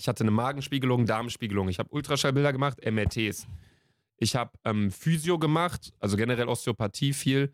[0.00, 1.68] ich hatte eine Magenspiegelung, Darmspiegelung.
[1.68, 3.46] Ich habe Ultraschallbilder gemacht, MRTs.
[4.16, 7.52] Ich habe ähm, Physio gemacht, also generell Osteopathie viel.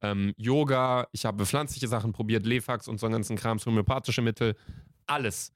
[0.00, 4.56] Ähm, Yoga, ich habe pflanzliche Sachen probiert, Lefax und so einen ganzen Krams, homöopathische Mittel.
[5.06, 5.52] Alles.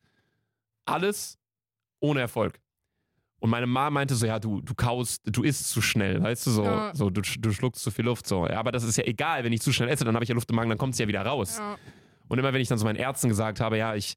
[0.85, 1.39] Alles
[2.01, 2.61] ohne Erfolg.
[3.39, 6.51] Und meine Mama meinte so, ja, du, du kaust, du isst zu schnell, weißt du,
[6.51, 6.95] so, Ja.
[6.95, 8.47] so du, du schluckst zu viel Luft, so.
[8.47, 10.35] Ja, aber das ist ja egal, wenn ich zu schnell esse, dann habe ich ja
[10.35, 11.57] Luft im Magen, dann kommt es ja wieder raus.
[11.59, 11.77] Ja.
[12.29, 14.17] Und immer wenn ich dann so meinen Ärzten gesagt habe, ja, ich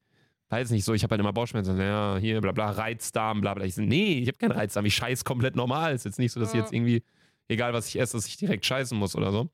[0.49, 3.65] weiß nicht so, ich habe halt immer Bauchschmerzen, ja, hier, bla bla, Reizdarm, bla bla.
[3.65, 5.93] Ich so, nee, ich habe keinen Reizdarm, ich scheiß komplett normal.
[5.93, 7.03] Ist jetzt nicht so, dass ich jetzt irgendwie,
[7.47, 9.49] egal was ich esse, dass ich direkt scheißen muss oder so.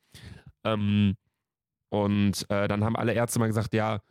[0.64, 1.16] Ähm,
[1.90, 4.02] und äh, dann haben alle Ärzte mal gesagt, ja,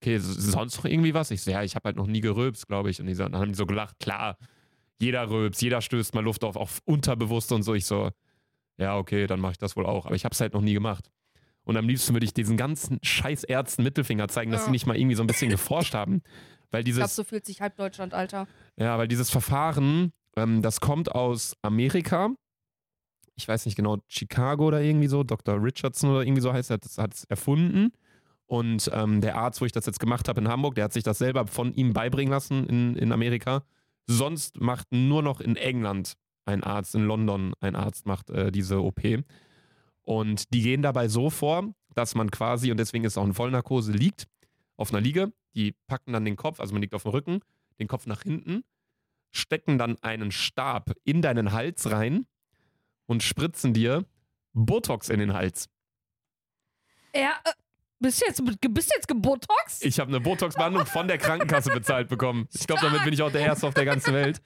[0.00, 1.30] okay, sonst noch irgendwie was?
[1.30, 3.00] Ich so, ja, ich habe halt noch nie gerülpst, glaube ich.
[3.00, 4.36] Und die so, dann haben die so gelacht, klar,
[5.00, 7.74] jeder rülpst, jeder stößt mal Luft auf, auch unterbewusst und so.
[7.74, 8.10] Ich so,
[8.78, 10.06] ja, okay, dann mache ich das wohl auch.
[10.06, 11.10] Aber ich habe es halt noch nie gemacht.
[11.64, 14.64] Und am liebsten würde ich diesen ganzen scheiß Ärzten Mittelfinger zeigen, dass Ja.
[14.66, 16.22] sie nicht mal irgendwie so ein bisschen geforscht haben.
[16.70, 18.46] Weil Ich glaube, dieses, so fühlt sich halb Deutschland, Alter.
[18.76, 22.30] ja, weil dieses Verfahren, ähm, das kommt aus Amerika.
[23.36, 25.62] Ich weiß nicht genau, Chicago oder irgendwie so, Dr.
[25.62, 27.92] Richardson oder irgendwie so heißt er, hat es erfunden.
[28.46, 31.04] Und ähm, der Arzt, wo ich das jetzt gemacht habe in Hamburg, der hat sich
[31.04, 33.62] das selber von ihm beibringen lassen in, in Amerika.
[34.06, 38.82] Sonst macht nur noch in England ein Arzt, in London ein Arzt macht äh, diese
[38.82, 39.00] OP.
[40.04, 43.34] Und die gehen dabei so vor, dass man quasi, und deswegen ist es auch eine
[43.34, 44.26] Vollnarkose, liegt
[44.76, 45.32] auf einer Liege.
[45.54, 47.40] Die packen dann den Kopf, also man liegt auf dem Rücken,
[47.78, 48.64] den Kopf nach hinten,
[49.30, 52.26] stecken dann einen Stab in deinen Hals rein
[53.06, 54.06] und spritzen dir
[54.54, 55.68] Botox in den Hals.
[57.14, 57.52] Ja, äh,
[58.02, 59.82] bist du jetzt, bist du jetzt gebotox?
[59.82, 62.48] Ich habe eine Botox-Behandlung von der Krankenkasse bezahlt bekommen.
[62.52, 64.42] Ich glaube, damit bin ich auch der Erste auf der ganzen Welt.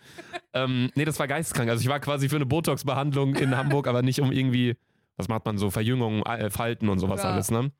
[0.53, 1.71] Ähm, nee, das war geisteskrank.
[1.71, 4.77] Also ich war quasi für eine Botox-Behandlung in Hamburg, aber nicht um irgendwie,
[5.17, 7.31] was macht man so, Verjüngung, äh, Falten und sowas Ja.
[7.31, 7.73] alles, ne?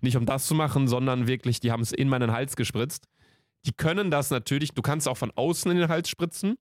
[0.00, 3.06] Nicht um das zu machen, sondern wirklich, die haben es in meinen Hals gespritzt.
[3.66, 6.56] Die können das natürlich, du kannst auch von außen in den Hals spritzen.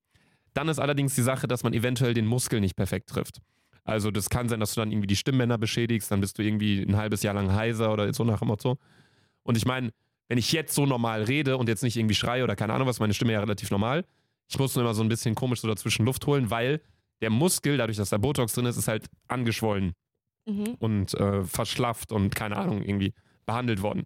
[0.53, 3.39] Dann ist allerdings die Sache, dass man eventuell den Muskel nicht perfekt trifft.
[3.85, 6.81] Also das kann sein, dass du dann irgendwie die Stimmbänder beschädigst, dann bist du irgendwie
[6.81, 8.77] ein halbes Jahr lang heiser oder so nach dem Motto.
[9.43, 9.91] Und ich meine,
[10.27, 12.99] wenn ich jetzt so normal rede und jetzt nicht irgendwie schreie oder keine Ahnung was,
[12.99, 14.05] meine Stimme ja relativ normal,
[14.47, 16.81] ich muss nur immer so ein bisschen komisch so dazwischen Luft holen, weil
[17.21, 19.93] der Muskel, dadurch, dass da Botox drin ist, ist halt angeschwollen.
[20.49, 20.75] Mhm.
[20.79, 23.13] und äh, verschlafft und keine Ahnung, irgendwie
[23.45, 24.03] behandelt worden.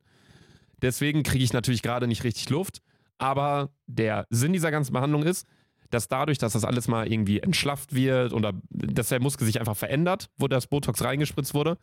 [0.82, 2.82] Deswegen kriege ich natürlich gerade nicht richtig Luft.
[3.18, 5.48] Aber der Sinn dieser ganzen Behandlung ist,
[5.92, 9.78] dass dadurch, dass das alles mal irgendwie entschlafft wird oder dass der Muskel sich einfach
[9.78, 11.78] verändert, wo das Botox reingespritzt wurde,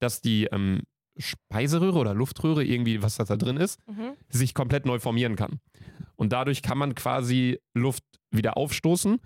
[0.00, 0.80] dass die ähm,
[1.18, 4.14] Speiseröhre oder Luftröhre, irgendwie, was das da drin ist, Mhm.
[4.30, 5.60] sich komplett neu formieren kann.
[6.16, 9.18] Und dadurch kann man quasi Luft wieder aufstoßen.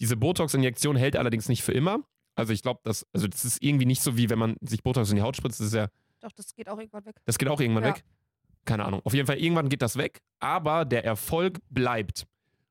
[0.00, 1.98] Diese Botox-Injektion hält allerdings nicht für immer.
[2.34, 5.10] Also ich glaube, das, also das ist irgendwie nicht so wie wenn man sich Botox
[5.10, 5.88] in die Haut spritzt, das ist ja
[6.20, 7.16] Doch, das geht auch irgendwann weg.
[7.24, 7.90] das geht auch irgendwann Ja.
[7.94, 8.04] weg.
[8.64, 9.00] Keine Ahnung.
[9.04, 12.26] Auf jeden Fall, irgendwann geht das weg, aber der Erfolg bleibt.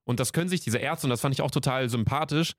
[0.05, 2.53] Und das können sich diese Ärzte, und das fand ich auch total sympathisch,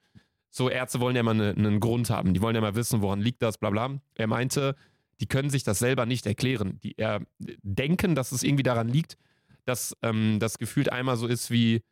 [0.50, 2.34] so Ärzte wollen ja immer ne- einen Grund haben.
[2.34, 3.98] Die wollen ja mal wissen, woran liegt das, bla bla.
[4.14, 4.76] Er meinte,
[5.20, 6.78] die können sich das selber nicht erklären.
[6.82, 7.22] Die er,
[7.62, 9.16] denken, dass es irgendwie daran liegt,
[9.64, 11.82] dass ähm, das gefühlt einmal so ist wie,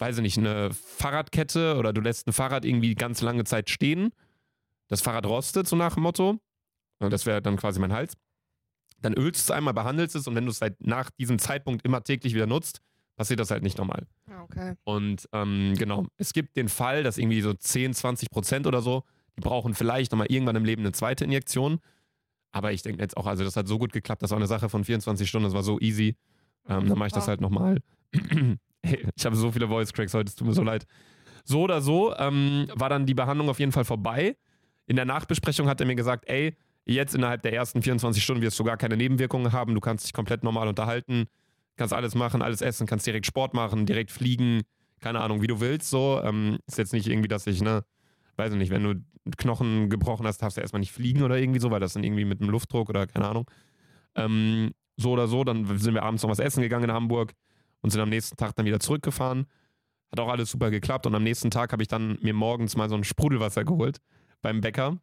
[0.00, 4.10] weiß ich nicht, eine Fahrradkette oder du lässt ein Fahrrad irgendwie ganz lange Zeit stehen.
[4.88, 6.38] Das Fahrrad rostet, so nach dem Motto.
[7.00, 8.16] Und Das wäre dann quasi mein Hals
[9.00, 11.84] dann ölst du es einmal, behandelst es und wenn du es halt nach diesem Zeitpunkt
[11.84, 12.80] immer täglich wieder nutzt,
[13.16, 14.06] passiert das halt nicht nochmal.
[14.28, 14.74] Ja, okay.
[14.84, 19.04] Und ähm, genau, es gibt den Fall, dass irgendwie so 10, 20 Prozent oder so,
[19.36, 21.78] die brauchen vielleicht nochmal irgendwann im Leben eine zweite Injektion.
[22.50, 24.68] Aber ich denke jetzt auch, also das hat so gut geklappt, das war eine Sache
[24.68, 26.16] von 24 Stunden, das war so easy.
[26.68, 27.78] Ähm, dann mache ich das halt nochmal.
[28.82, 30.86] hey, ich habe so viele Voice Cracks heute, es tut mir so leid.
[31.44, 34.36] So oder so ähm, war dann die Behandlung auf jeden Fall vorbei.
[34.88, 38.58] In der Nachbesprechung hat er mir gesagt, ey, jetzt innerhalb der ersten 24 Stunden wirst
[38.58, 41.26] du gar keine Nebenwirkungen haben, du kannst dich komplett normal unterhalten,
[41.76, 44.62] kannst alles machen, alles essen, kannst direkt Sport machen, direkt fliegen,
[45.00, 45.90] keine Ahnung, wie du willst.
[45.90, 47.84] So ähm, ist jetzt nicht irgendwie, dass ich, ne,
[48.36, 48.94] weiß ich nicht, wenn du
[49.36, 52.24] Knochen gebrochen hast, darfst du erstmal nicht fliegen oder irgendwie so, weil das dann irgendwie
[52.24, 53.50] mit dem Luftdruck oder keine Ahnung.
[54.14, 57.34] Ähm, so oder so, dann sind wir abends noch was essen gegangen in Hamburg
[57.82, 59.46] und sind am nächsten Tag dann wieder zurückgefahren.
[60.10, 62.88] Hat auch alles super geklappt und am nächsten Tag habe ich dann mir morgens mal
[62.88, 63.98] so ein Sprudelwasser geholt
[64.42, 64.98] beim Bäcker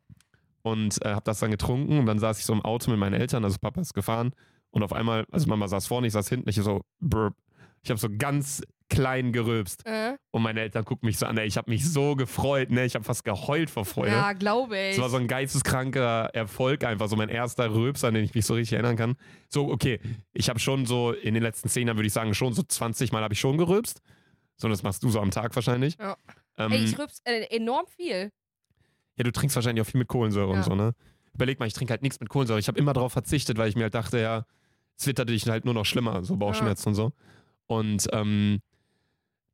[0.61, 3.13] und äh, habe das dann getrunken und dann saß ich so im Auto mit meinen
[3.13, 4.33] Eltern, also Papa ist gefahren
[4.71, 7.35] und auf einmal, also Mama saß vorne, ich saß hinten, ich so, burp.
[7.83, 11.45] Ich habe so ganz klein gerülpst Äh, und meine Eltern gucken mich so an, ey,
[11.47, 14.11] ich habe mich so gefreut, ne, ich habe fast geheult vor Freude.
[14.11, 14.93] ja, glaube ich.
[14.93, 18.45] Es war so ein geisteskranker Erfolg einfach, so mein erster Rülpser, an den ich mich
[18.45, 19.15] so richtig erinnern kann.
[19.49, 19.99] So, okay,
[20.33, 23.11] ich habe schon so in den letzten zehn Jahren, würde ich sagen, schon so 20
[23.11, 24.01] Mal habe ich schon gerülpst.
[24.57, 25.97] So, das machst du so am Tag wahrscheinlich.
[25.99, 26.15] Ja.
[26.57, 28.31] Ähm, Ey, ich rübs äh, enorm viel.
[29.17, 30.57] Ja, du trinkst wahrscheinlich auch viel mit Kohlensäure Ja.
[30.57, 30.93] und so, ne?
[31.33, 32.59] Überleg mal, ich trinke halt nichts mit Kohlensäure.
[32.59, 34.45] Ich habe immer darauf verzichtet, weil ich mir halt dachte, ja,
[34.97, 37.11] es wird dadurch halt nur noch schlimmer, so Bauchschmerzen und so.
[37.67, 38.59] Und ähm,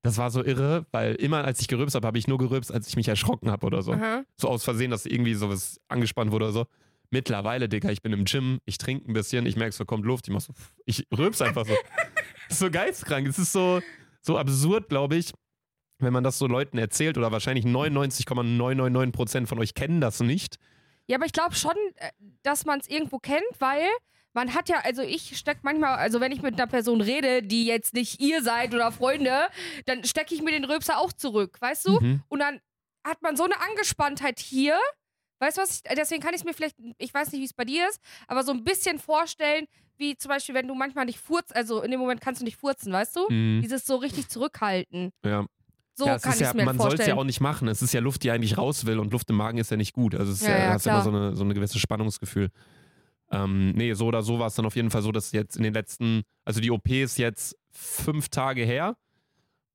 [0.04, 2.88] das war so irre, weil immer als ich gerülpst habe, habe ich nur gerülpst, als
[2.88, 3.94] ich mich erschrocken habe oder so.
[3.94, 4.24] Aha.
[4.36, 6.66] so aus Versehen, dass irgendwie sowas angespannt wurde oder so.
[7.10, 10.28] Mittlerweile, Digga, ich bin im Gym, ich trinke ein bisschen, ich merke, so kommt Luft,
[10.28, 10.54] ich mach so,
[10.86, 11.74] ich rülps einfach so.
[11.74, 12.12] Das
[12.50, 13.28] ist so geistkrank.
[13.28, 13.82] Es ist so,
[14.22, 15.34] so absurd, glaube ich,
[16.02, 20.58] wenn man das so Leuten erzählt oder wahrscheinlich 99,999% von euch kennen das nicht.
[21.08, 22.10] Ja, aber ich glaube schon, äh,
[22.44, 23.86] dass man es irgendwo kennt, weil
[24.34, 27.66] man hat ja, also ich steck manchmal, also wenn ich mit einer Person rede, die
[27.66, 29.48] jetzt nicht ihr seid oder Freunde,
[29.86, 32.00] dann stecke ich mir den Röpser auch zurück, weißt du?
[32.00, 32.24] Mhm.
[32.30, 32.62] Und dann
[33.06, 34.80] hat man so eine Angespanntheit hier.
[35.40, 35.78] Weißt du was?
[35.78, 38.00] Ich, deswegen kann ich es mir vielleicht, ich weiß nicht, wie es bei dir ist,
[38.28, 39.66] aber so ein bisschen vorstellen,
[39.98, 42.58] wie zum Beispiel, wenn du manchmal nicht furzt, also in dem Moment kannst du nicht
[42.58, 43.28] furzen, weißt du?
[43.30, 43.62] Mhm.
[43.62, 45.12] Dieses so richtig zurückhalten.
[45.26, 45.46] Ja.
[46.02, 47.68] So ja, kann ich ja, mir man soll es ja auch nicht machen.
[47.68, 49.94] Es ist ja Luft, die eigentlich raus will und Luft im Magen ist ja nicht
[49.94, 50.16] gut.
[50.16, 51.14] Also es ist Ja, ja, hast ja immer klar.
[51.14, 52.50] so eine, so eine gewisse Spannungsgefühl.
[53.32, 55.64] Ähm, nee, so oder so war es dann auf jeden Fall so, dass jetzt in
[55.64, 58.98] den letzten, also die OP ist jetzt fünf Tage her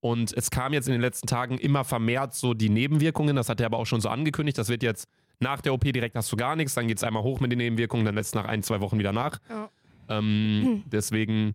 [0.00, 3.36] und es kam jetzt in den letzten Tagen immer vermehrt so die Nebenwirkungen.
[3.36, 4.58] Das hat er aber auch schon so angekündigt.
[4.58, 5.08] Das wird jetzt
[5.40, 7.58] nach der OP direkt hast du gar nichts, dann geht es einmal hoch mit den
[7.58, 9.38] Nebenwirkungen, dann lässt es nach ein, zwei Wochen wieder nach.
[9.48, 9.70] Ja.
[10.08, 11.54] Ähm, deswegen,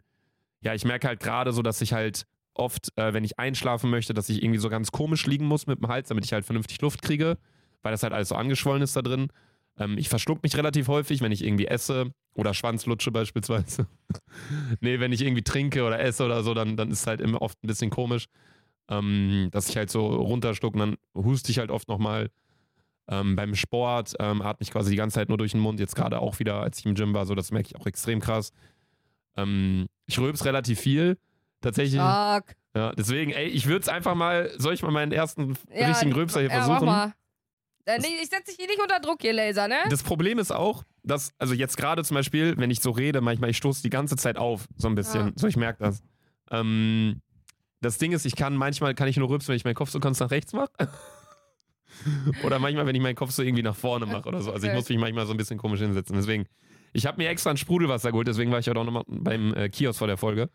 [0.61, 4.13] ja, ich merke halt gerade so, dass ich halt oft, äh, wenn ich einschlafen möchte,
[4.13, 6.81] dass ich irgendwie so ganz komisch liegen muss mit dem Hals, damit ich halt vernünftig
[6.81, 7.37] Luft kriege,
[7.81, 9.29] weil das halt alles so angeschwollen ist da drin.
[9.77, 13.87] Ähm, ich verschluck mich relativ häufig, wenn ich irgendwie esse oder Schwanzlutsche beispielsweise.
[14.81, 17.41] nee, wenn ich irgendwie trinke oder esse oder so, dann, dann ist es halt immer
[17.41, 18.27] oft ein bisschen komisch,
[18.89, 22.29] ähm, dass ich halt so runterschluck und dann huste ich halt oft nochmal.
[23.07, 25.95] Ähm, beim Sport ähm, atme ich quasi die ganze Zeit nur durch den Mund, jetzt
[25.95, 28.51] gerade auch wieder, als ich im Gym war, so das merke ich auch extrem krass.
[29.35, 31.17] Ähm, ich rülps relativ viel,
[31.61, 31.95] tatsächlich.
[31.99, 32.55] Stark.
[32.75, 36.13] Ja, deswegen, ey, ich würde es einfach mal, soll ich mal meinen ersten Ja, richtigen
[36.13, 36.85] Rülpser hier Ja, mach versuchen?
[36.85, 37.13] mal.
[37.85, 39.75] Äh, nee, ich setze dich hier nicht unter Druck, hier, Laser, ne?
[39.89, 43.49] Das Problem ist auch, dass, also jetzt gerade zum Beispiel, wenn ich so rede, manchmal,
[43.49, 45.27] ich stoße die ganze Zeit auf, so ein bisschen.
[45.27, 45.33] Ja.
[45.35, 46.03] So, ich merke das.
[46.51, 47.21] Ähm,
[47.81, 49.99] das Ding ist, ich kann manchmal, kann ich nur rülpsen, wenn ich meinen Kopf so
[49.99, 50.71] ganz nach rechts mache.
[52.43, 54.51] oder manchmal, wenn ich meinen Kopf so irgendwie nach vorne mache oder so.
[54.51, 56.15] Also ich muss mich manchmal so ein bisschen komisch hinsetzen.
[56.15, 56.45] Deswegen,
[56.93, 59.69] ich habe mir extra ein Sprudelwasser geholt, deswegen war ich heute auch nochmal beim äh,
[59.69, 60.49] Kiosk vor der Folge.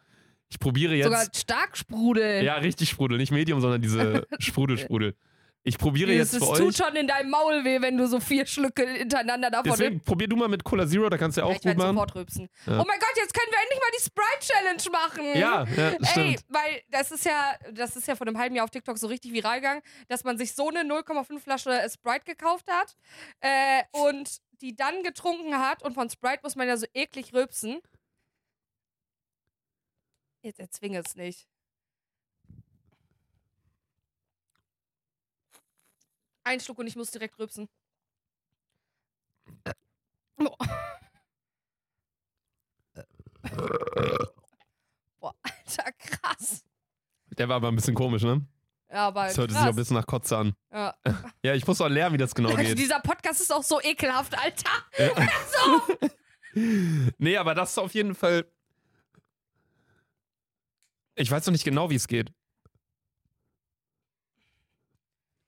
[0.49, 1.05] Ich probiere jetzt.
[1.05, 2.43] Sogar stark Sprudel.
[2.45, 3.19] Ja, richtig Sprudel.
[3.19, 5.17] Nicht Medium, sondern diese Sprudel-Sprudel.
[5.69, 6.77] Ich probiere jetzt es für tut euch.
[6.77, 10.37] schon in deinem Maul weh, wenn du so vier Schlücke hintereinander davon Deswegen probier du
[10.37, 11.89] mal mit Cola Zero, da kannst du ja auch ich gut machen.
[11.89, 12.49] sofort rübsen.
[12.67, 12.75] Ja.
[12.81, 15.41] Oh mein Gott, jetzt können wir endlich mal die Sprite-Challenge machen.
[15.41, 16.45] Ja, ja, Ey, stimmt.
[16.51, 19.33] weil das ist ja, das ist ja vor einem halben Jahr auf TikTok so richtig
[19.33, 22.95] viral gegangen, dass man sich so eine 0,5 Flasche Sprite gekauft hat
[23.41, 27.81] äh, und die dann getrunken hat und von Sprite muss man ja so eklig rülpsen.
[30.47, 31.49] Jetzt erzwing es nicht.
[36.45, 37.69] Ein Schluck und ich muss direkt rülpsen.
[40.37, 40.57] Boah.
[45.19, 46.63] Boah, Alter, krass.
[47.37, 48.47] Der war aber ein bisschen komisch, ne?
[48.89, 49.73] Ja, aber Das hörte sich auch krass.
[49.73, 50.55] ein bisschen nach Kotze an.
[50.73, 50.95] Ja.
[51.43, 52.79] Ja, ich muss auch lernen, wie das genau Also geht.
[52.79, 54.71] dieser Podcast ist auch so ekelhaft, Alter.
[54.97, 55.11] Ja.
[56.55, 56.63] So.
[57.19, 58.51] Nee, aber das ist auf jeden Fall.
[61.17, 62.33] Ich weiß noch nicht genau, wie es geht.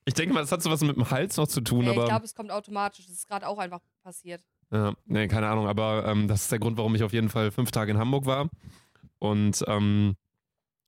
[0.06, 2.06] Ich denke mal, das hat so was mit dem Hals noch zu tun, ich aber.
[2.06, 3.06] glaube, es kommt automatisch.
[3.06, 4.42] Das ist gerade auch einfach passiert.
[4.70, 7.50] Ja, nee, keine Ahnung, aber ähm, das ist der Grund, warum ich auf jeden Fall
[7.50, 8.48] fünf Tage in Hamburg war.
[9.18, 10.16] Und ähm,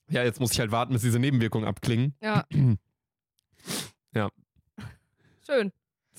[0.08, 2.16] ja, jetzt muss ich halt warten, bis diese Nebenwirkungen abklingen.
[2.20, 2.46] Ja.
[4.12, 4.28] Ja.
[5.46, 5.70] Schön.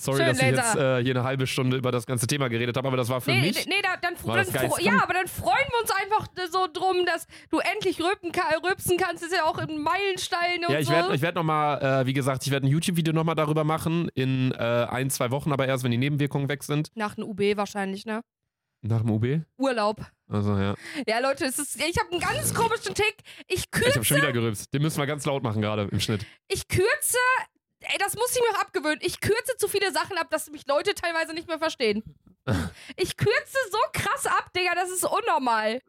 [0.04, 0.64] Sorry, Schön, dass ich Laser.
[0.64, 3.22] jetzt äh, hier eine halbe Stunde über das ganze Thema geredet habe, aber das war
[3.22, 3.66] für Nee, mich.
[3.68, 7.60] nee, da, dann, dann ja, aber dann freuen wir uns einfach so drum, dass du
[7.60, 9.24] endlich rüpsen, ka- rübsen kannst.
[9.24, 10.94] Das ist ja auch ein Meilenstein und Ja, ich so.
[10.94, 14.52] werde ich werd nochmal, äh, wie gesagt, ich werde ein YouTube-Video nochmal darüber machen, in
[14.54, 14.56] äh,
[14.90, 16.90] ein, zwei Wochen, aber erst, wenn die Nebenwirkungen weg sind.
[16.96, 18.22] Nach einem UB wahrscheinlich, ne?
[18.84, 19.42] Nach dem UB.
[19.58, 20.02] Urlaub.
[20.28, 20.74] Also, ja.
[21.08, 23.16] Ja, Leute, es ist, ich habe einen ganz komischen Tick.
[23.48, 24.74] Ich Ich kürze, habe schon wieder gerübst.
[24.74, 26.26] Den müssen wir ganz laut machen gerade im Schnitt.
[26.48, 27.18] ich kürze,
[27.82, 29.00] ey, das muss ich mir auch abgewöhnen.
[29.02, 32.04] Ich kürze zu viele Sachen ab, dass mich Leute teilweise nicht mehr verstehen.
[32.98, 35.80] Ich kürze so krass ab, Digga, das ist unnormal.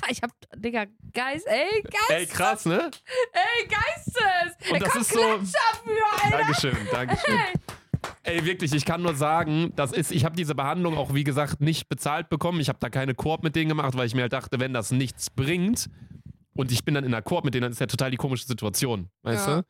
[0.00, 2.90] Alter, ich hab, Digga, Geist, ey, Geist, Ey, krass, ne?
[3.32, 4.68] ey, Geistes.
[4.68, 5.20] Und Ey, das komm, ist so.
[5.20, 6.38] Dafür, Alter.
[6.38, 7.34] Dankeschön, Dankeschön.
[7.34, 8.36] Ey.
[8.36, 11.60] Ey, wirklich, ich kann nur sagen, das ist, ich habe diese Behandlung auch, wie gesagt,
[11.60, 12.60] nicht bezahlt bekommen.
[12.60, 14.90] Ich habe da keine Koop mit denen gemacht, weil ich mir halt dachte, wenn das
[14.90, 15.88] nichts bringt
[16.56, 19.08] und ich bin dann in Koop mit denen, dann ist ja total die komische Situation,
[19.22, 19.56] weißt Ja.
[19.62, 19.66] du?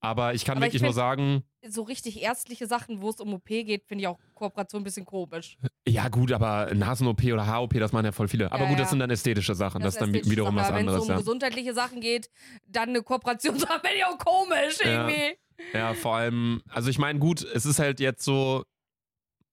[0.00, 3.20] Aber ich kann Aber ich wirklich nur find- sagen, So richtig ärztliche Sachen, wo es
[3.20, 5.56] um OP geht, finde ich auch Kooperation ein bisschen komisch.
[5.88, 8.52] ja gut, aber Nasen-OP oder Haar-OP, das machen ja voll viele.
[8.52, 8.82] Aber Ja, gut, ja.
[8.82, 9.80] das sind dann ästhetische Sachen.
[9.80, 10.74] Das, ist dann wiederum was Sache.
[10.74, 11.18] Aber anderes, Wenn es um ja.
[11.18, 12.28] gesundheitliche Sachen geht,
[12.68, 15.38] dann eine Kooperation haben, finde ich auch komisch irgendwie.
[15.72, 18.64] Ja, vor allem, also ich meine, gut, es ist halt jetzt so,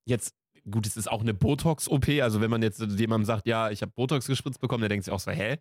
[0.06, 0.36] jetzt,
[0.70, 3.94] gut, es ist auch eine Botox-OP, also wenn man jetzt jemandem sagt, ja, ich habe
[3.96, 5.60] Botox gespritzt bekommen, der denkt sich auch so, hä?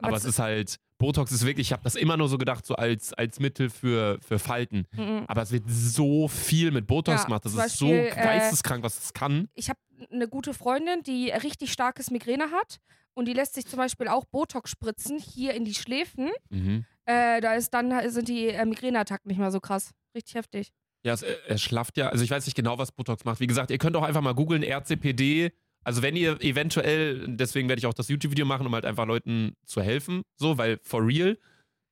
[0.00, 2.66] Aber Was- es ist halt, Botox ist wirklich, ich habe das immer nur so gedacht,
[2.66, 4.86] so als, als Mittel für, für Falten.
[4.92, 5.24] Mhm.
[5.28, 8.14] Aber es wird so viel mit Botox Ja, gemacht, das zum ist so Beispiel, äh,
[8.24, 9.48] geisteskrank, was es kann.
[9.54, 9.78] Ich habe
[10.12, 12.78] eine gute Freundin, die richtig starkes Migräne hat.
[13.14, 16.30] Und die lässt sich zum Beispiel auch Botox spritzen, hier in die Schläfen.
[16.50, 16.84] Mhm.
[17.04, 19.90] Äh, da ist dann sind die äh, Migräneattacken nicht mehr so krass.
[20.14, 20.70] Richtig heftig.
[21.04, 22.10] Ja, es, es schlafft ja.
[22.10, 23.40] Also ich weiß nicht genau, was Botox macht.
[23.40, 25.52] Wie gesagt, ihr könnt auch einfach mal googeln, RCPD.
[25.84, 29.54] Also wenn ihr eventuell, deswegen werde ich auch das YouTube-Video machen, um halt einfach Leuten
[29.64, 31.38] zu helfen, so, weil for real.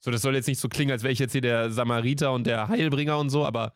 [0.01, 2.47] So, das soll jetzt nicht so klingen, als wäre ich jetzt hier der Samariter und
[2.47, 3.75] der Heilbringer und so, aber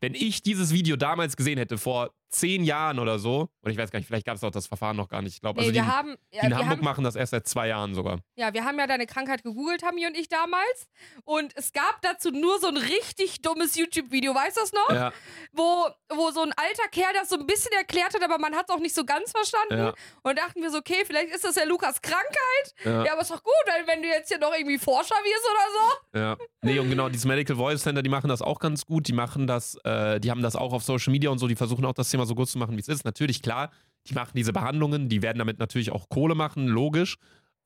[0.00, 3.90] wenn ich dieses Video damals gesehen hätte, vor zehn Jahren oder so, oder ich weiß
[3.90, 5.34] gar nicht, vielleicht gab es auch das Verfahren noch gar nicht.
[5.34, 7.46] Ich glaube, Nee, also die, wir haben, die in Hamburg haben, machen das erst seit
[7.48, 8.20] zwei Jahren sogar.
[8.36, 10.86] ja, wir haben ja deine Krankheit gegoogelt, Hami und ich damals.
[11.24, 14.90] Und es gab dazu nur so ein richtig dummes YouTube-Video, weißt du das noch?
[14.90, 15.12] Ja,
[15.52, 18.66] Wo, wo so ein alter Kerl das so ein bisschen erklärt hat, aber man hat
[18.68, 19.78] es auch nicht so ganz verstanden.
[19.78, 22.74] ja, Und dachten wir so, okay, vielleicht ist das ja Lukas Krankheit.
[22.84, 23.04] ja.
[23.04, 23.52] Ja, aber ist doch gut,
[23.86, 26.18] wenn du jetzt hier noch irgendwie Forscher wirst oder so.
[26.18, 26.36] Ja.
[26.62, 29.08] Nee, und genau, dieses Medical Voice Center, die machen das auch ganz gut.
[29.08, 31.84] Die machen das, äh, die haben das auch auf Social Media und so, die versuchen
[31.84, 33.04] auch das Thema so gut zu machen, wie es ist.
[33.04, 33.70] Natürlich, klar,
[34.06, 37.16] die machen diese Behandlungen, die werden damit natürlich auch Kohle machen, logisch.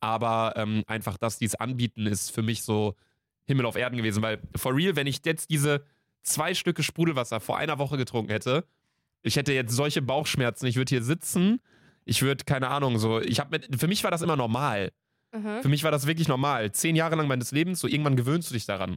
[0.00, 2.94] Aber ähm, einfach, dass die es anbieten, ist für mich so
[3.46, 4.22] Himmel auf Erden gewesen.
[4.22, 5.84] Weil, for real, wenn ich jetzt diese
[6.22, 8.64] zwei Stücke Sprudelwasser vor einer Woche getrunken hätte,
[9.22, 11.60] ich hätte jetzt solche Bauchschmerzen, ich würde hier sitzen,
[12.04, 14.92] ich würde, keine Ahnung, so, ich habe für mich war das immer normal.
[15.32, 15.62] Mhm.
[15.62, 16.72] Für mich war das wirklich normal.
[16.72, 18.96] Zehn Jahre lang meines Lebens, so irgendwann gewöhnst du dich daran.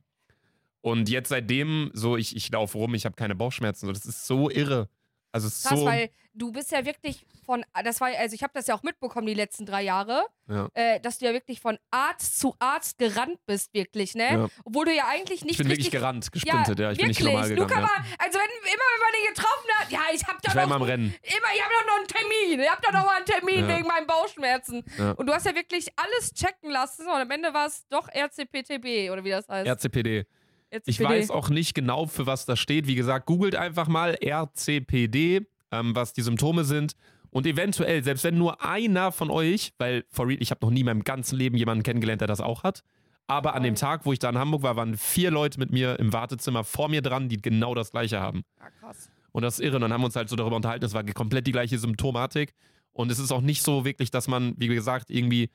[0.82, 3.88] Und jetzt seitdem, so ich, ich laufe rum, ich habe keine Bauchschmerzen.
[3.88, 4.90] So, das ist so irre.
[5.32, 5.86] Also es ist Krass, so.
[5.86, 9.28] weil du bist ja wirklich von, das war, also ich habe das ja auch mitbekommen
[9.28, 10.70] die letzten drei Jahre, Ja.
[10.74, 14.32] äh, dass du ja wirklich von Arzt zu Arzt gerannt bist, wirklich, ne?
[14.32, 14.48] Ja.
[14.66, 16.92] Obwohl du ja eigentlich nicht ich bin wirklich gerannt, gesprintet, ja.
[16.92, 17.34] Ich bin nicht wirklich.
[17.34, 17.70] normal gegangen.
[17.70, 17.88] Luca Ja.
[17.88, 20.62] war, also wenn, immer wenn man den getroffen hat, ja, ich hab da Ich war
[20.64, 21.16] noch, immer am Rennen.
[21.24, 23.78] immer, ich hab doch noch einen Termin, ich hab doch noch mal einen Termin Ja.
[23.78, 24.84] wegen meinen Bauchschmerzen.
[24.98, 25.12] Ja.
[25.12, 29.10] Und du hast ja wirklich alles checken lassen und am Ende war es doch RCPTB
[29.12, 29.68] oder wie das heißt.
[29.68, 30.26] RCPD.
[30.72, 31.04] Ich RCPD.
[31.04, 32.88] weiß auch nicht genau, für was das steht.
[32.88, 36.94] Wie gesagt, googelt einfach mal RCPD, ähm, was die Symptome sind.
[37.30, 40.80] Und eventuell, selbst wenn nur einer von euch, weil for real, ich habe noch nie
[40.82, 42.84] in meinem ganzen Leben jemanden kennengelernt, der das auch hat,
[43.28, 43.76] Aber an dem.
[43.76, 46.88] Tag, wo ich da in Hamburg war, waren vier Leute mit mir im Wartezimmer vor
[46.90, 48.44] mir dran, die genau das gleiche haben.
[48.60, 49.10] Ja, krass.
[49.34, 49.76] Und das ist irre.
[49.76, 52.54] Und dann haben wir uns halt so darüber unterhalten, es war komplett die gleiche Symptomatik.
[52.94, 55.50] Und es ist auch nicht so wirklich, dass man, wie gesagt, irgendwie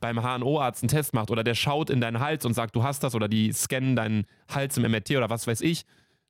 [0.00, 3.02] beim HNO-Arzt einen Test macht oder der schaut in deinen Hals und sagt, du hast
[3.02, 5.84] das oder die scannen deinen Hals im MRT oder was weiß ich.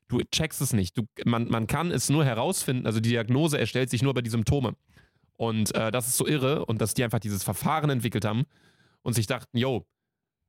[0.08, 0.96] Du checkst es nicht.
[0.98, 4.30] Du, man, man kann es nur herausfinden, also die Diagnose erstellt sich nur über die
[4.30, 4.74] Symptome.
[5.36, 8.44] Und äh, das ist so irre und dass die einfach dieses Verfahren entwickelt haben
[9.02, 9.84] und sich dachten, yo,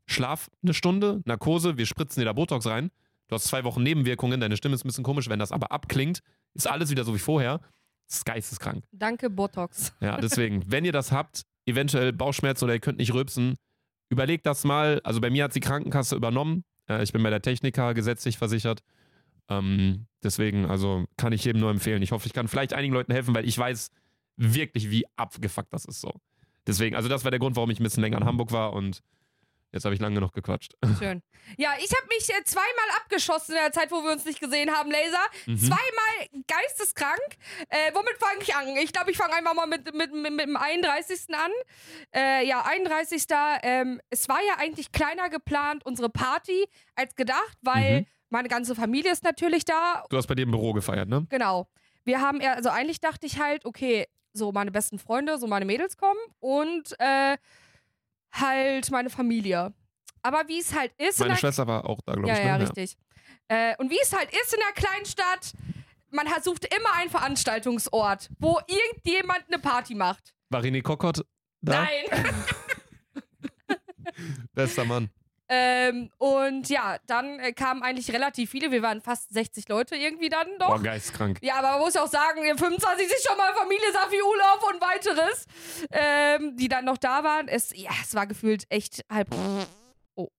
[0.05, 2.91] schlaf eine Stunde, Narkose, wir spritzen dir da Botox rein.
[3.27, 6.19] Du hast zwei Wochen Nebenwirkungen, deine Stimme ist ein bisschen komisch, wenn das aber abklingt,
[6.53, 7.59] ist alles wieder so wie vorher.
[8.07, 8.83] Das ist geisteskrank.
[8.91, 9.93] Danke, Botox.
[9.99, 13.55] Ja, deswegen, wenn ihr das habt, eventuell Bauchschmerzen oder ihr könnt nicht rülpsen,
[14.09, 15.01] überlegt das mal.
[15.03, 16.63] Also bei mir hat die Krankenkasse übernommen.
[16.89, 18.81] Äh, ich bin bei der Techniker gesetzlich versichert.
[19.49, 22.01] Ähm, deswegen, also kann ich jedem nur empfehlen.
[22.01, 23.91] Ich hoffe, ich kann vielleicht einigen Leuten helfen, weil ich weiß
[24.37, 26.11] wirklich, wie abgefuckt das ist so.
[26.67, 29.01] Deswegen, also das war der Grund, warum ich ein bisschen länger in Hamburg war und
[29.75, 30.73] jetzt habe ich lange genug gequatscht.
[30.97, 31.21] Schön.
[31.57, 34.71] Ja, ich habe mich äh, zweimal abgeschossen in der Zeit, wo wir uns nicht gesehen
[34.75, 35.23] haben, Laser.
[35.45, 35.57] Mhm.
[35.57, 37.37] Zweimal geisteskrank.
[37.69, 38.67] Äh, womit fange ich an?
[38.77, 41.19] Ich glaube, ich fange einfach mal mit, mit, mit, mit dem 31.
[41.35, 41.51] an.
[42.15, 43.25] Äh, ja, 31.
[43.61, 48.05] Ähm, es war ja eigentlich kleiner geplant, unsere Party, als gedacht, weil Mhm.
[48.29, 50.03] meine ganze Familie ist natürlich da.
[50.09, 51.27] Du hast bei dir im Büro gefeiert, ne?
[51.29, 51.67] Genau.
[52.03, 55.65] Wir haben eher, also eigentlich dachte ich halt, okay, so meine besten Freunde, so meine
[55.65, 57.37] Mädels kommen und äh,
[58.39, 59.73] halt meine Familie.
[60.21, 62.45] Aber wie es halt ist in Meine Schwester war auch da, glaube ja, ich.
[62.45, 62.63] ja, ne?
[62.63, 62.97] richtig.
[63.47, 65.53] Äh, und wie es halt ist in der Kleinstadt,
[66.09, 70.33] man hat, sucht immer einen Veranstaltungsort, wo irgendjemand eine Party macht.
[70.49, 71.25] War René Kokott
[71.61, 71.83] da?
[71.83, 72.45] Nein.
[74.53, 75.09] Bester Mann.
[75.47, 78.71] Ähm, und ja, dann äh, kamen eigentlich relativ viele.
[78.71, 80.67] Wir waren fast 60 Leute irgendwie dann doch.
[80.69, 81.37] Boah, geistkrank.
[81.41, 85.45] Ja, aber man muss auch sagen, 25 ist schon mal Familie Safi Urlaub und weiteres,
[85.91, 87.47] ähm, die dann noch da waren.
[87.47, 89.27] Es, ja, es war gefühlt echt halb.
[90.15, 90.29] Oh,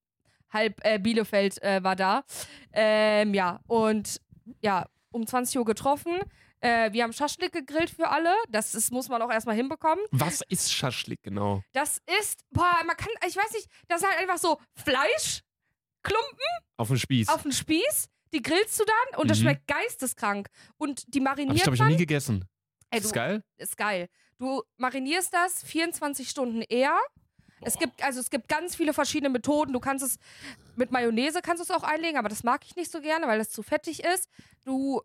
[0.52, 2.24] halb äh, Bielefeld äh, war da.
[2.72, 4.20] Ähm, ja, und
[4.60, 6.20] ja, um 20 Uhr getroffen.
[6.66, 8.34] Äh, wir haben Schaschlik gegrillt für alle.
[8.48, 10.04] Das ist, muss man auch erstmal hinbekommen.
[10.10, 11.62] Was ist Schaschlik genau?
[11.72, 15.42] Das ist, boah, man kann, ich weiß nicht, das ist halt einfach so Fleisch,
[16.02, 16.38] Klumpen
[16.76, 17.28] Auf dem Spieß.
[17.28, 18.08] auf den Spieß.
[18.32, 19.42] Die grillst du dann und das Mhm.
[19.42, 20.48] schmeckt geisteskrank.
[20.76, 22.44] Und die Hab ich, mariniert glaube ich, noch nie gegessen.
[22.90, 23.42] Ey, Ist das du- geil?
[23.58, 24.08] ist geil.
[24.38, 26.98] Du marinierst das 24 Stunden eher.
[27.62, 29.72] Es gibt, also es gibt ganz viele verschiedene Methoden.
[29.72, 30.18] Du kannst es
[30.76, 33.38] mit Mayonnaise kannst du es auch einlegen, aber das mag ich nicht so gerne, weil
[33.38, 34.28] das zu fettig ist.
[34.64, 35.00] Du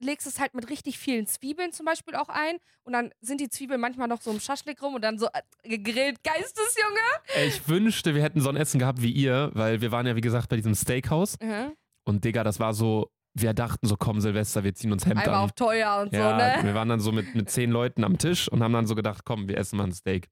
[0.00, 3.48] legst es halt mit richtig vielen Zwiebeln zum Beispiel auch ein und dann sind die
[3.48, 6.22] Zwiebeln manchmal noch so im Schaschlik rum und dann so äh, gegrillt.
[6.22, 7.46] Geistesjunge!
[7.46, 10.20] Ich wünschte, wir hätten so ein Essen gehabt wie ihr, weil wir waren ja, wie
[10.20, 11.36] gesagt, bei diesem Steakhouse.
[11.40, 11.72] Mhm.
[12.04, 15.34] Und Digga, das war so, wir dachten so, komm, Silvester, wir ziehen uns Hemd Einmal
[15.34, 15.44] an.
[15.44, 16.66] auf teuer und ja, so, ne?
[16.66, 19.24] wir waren dann so mit, mit zehn Leuten am Tisch und haben dann so gedacht,
[19.24, 20.28] komm, wir essen mal ein Steak.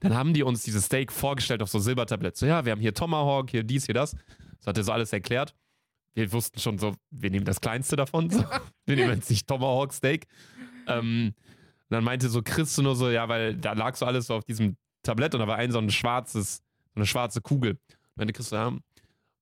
[0.00, 2.36] Dann haben die uns dieses Steak vorgestellt auf so Silbertablett.
[2.36, 4.14] So, ja, wir haben hier Tomahawk, hier dies, hier das.
[4.58, 5.54] Das hat er so alles erklärt.
[6.14, 8.30] Wir wussten schon so, wir nehmen das Kleinste davon.
[8.30, 8.44] So.
[8.86, 10.26] Wir nehmen jetzt nicht Tomahawk Steak.
[10.86, 14.26] Ähm, und dann meinte so Chris so nur so, ja, weil da lag so alles
[14.26, 17.72] so auf diesem Tablett und da war ein so ein schwarzes, so eine schwarze Kugel.
[17.72, 18.72] Und meinte Chris so, ja,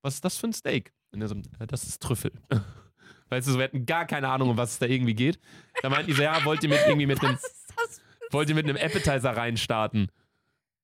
[0.02, 0.92] was ist das für ein Steak?
[1.12, 2.32] Und er so, ja, das ist Trüffel.
[3.28, 5.38] Weißt du, so, wir hatten gar keine Ahnung, um was es da irgendwie geht.
[5.82, 7.38] Da meinten die so, ja, wollt ihr mit irgendwie mit einem,
[8.30, 10.10] wollt ihr mit einem Appetizer reinstarten?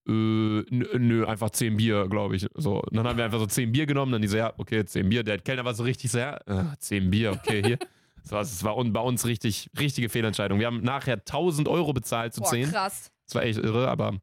[0.09, 2.47] Äh, nö, einfach 10 Bier, glaube ich.
[2.55, 2.81] So.
[2.81, 5.09] Und dann haben wir einfach so 10 Bier genommen, dann die so, ja, okay, 10
[5.09, 5.23] Bier.
[5.23, 7.79] Der Kellner war so richtig so, ja, äh, 10 Bier, okay, hier.
[8.25, 10.59] Das war, das war bei uns richtig, richtige Fehlentscheidung.
[10.59, 12.71] Wir haben nachher 1000 Euro bezahlt zu Boah, 10.
[12.71, 13.11] krass.
[13.25, 14.19] Das war echt irre, aber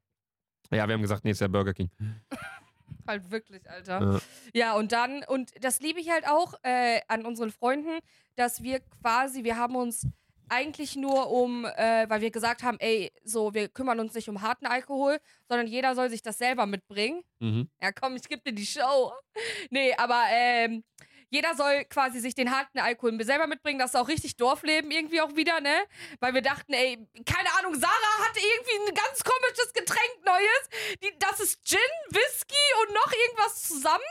[0.70, 1.90] ja, wir haben gesagt, nächstes Jahr Burger King.
[3.08, 4.22] Halt wirklich, Alter.
[4.54, 8.00] Ja, und dann, und das liebe ich halt auch äh, an unseren Freunden,
[8.36, 10.08] dass wir quasi, wir haben uns
[10.50, 14.42] eigentlich nur um, äh, weil wir gesagt haben, ey, so, wir kümmern uns nicht um
[14.42, 17.24] harten Alkohol, sondern jeder soll sich das selber mitbringen.
[17.40, 17.70] Mhm.
[17.82, 19.14] Ja, komm, ich geb dir die Show.
[19.70, 20.84] Nee, aber ähm,
[21.30, 23.80] jeder soll quasi sich den harten Alkohol selber mitbringen.
[23.80, 25.76] Das ist auch richtig Dorfleben irgendwie auch wieder, ne?
[26.20, 30.98] Weil wir dachten, ey, keine Ahnung, Sarah hatte irgendwie ein ganz komisches Getränk Neues.
[31.04, 31.80] Die, das ist Gin,
[32.10, 34.04] Whisky und noch irgendwas zusammen.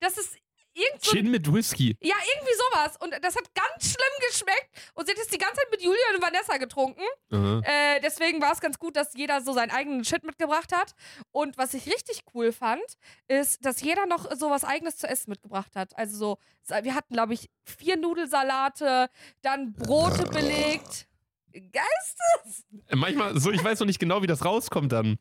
[0.00, 0.36] Das ist
[0.80, 1.96] irgend so Gin mit Whisky.
[2.00, 2.96] ja, irgendwie sowas.
[3.00, 4.68] Und das hat ganz schlimm geschmeckt.
[4.94, 7.02] Und sie hat es die ganze Zeit mit Julia und Vanessa getrunken.
[7.30, 7.62] Mhm.
[7.64, 10.94] Äh, deswegen war es ganz gut, dass jeder so seinen eigenen Shit mitgebracht hat.
[11.32, 12.82] Und was ich richtig cool fand,
[13.28, 15.96] ist, dass jeder noch so was eigenes zu essen mitgebracht hat.
[15.96, 16.38] Also so,
[16.82, 19.10] wir hatten, glaube ich, vier Nudelsalate,
[19.42, 21.06] dann Brote belegt.
[21.52, 22.64] Geistes!
[22.94, 25.18] Manchmal, so, ich weiß noch nicht genau, wie das rauskommt dann.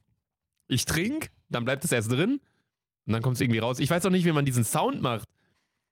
[0.68, 2.40] Ich trinke, dann bleibt es erst drin
[3.08, 3.80] und dann kommt es irgendwie raus.
[3.80, 5.28] Ich weiß auch nicht, wie man diesen Sound macht.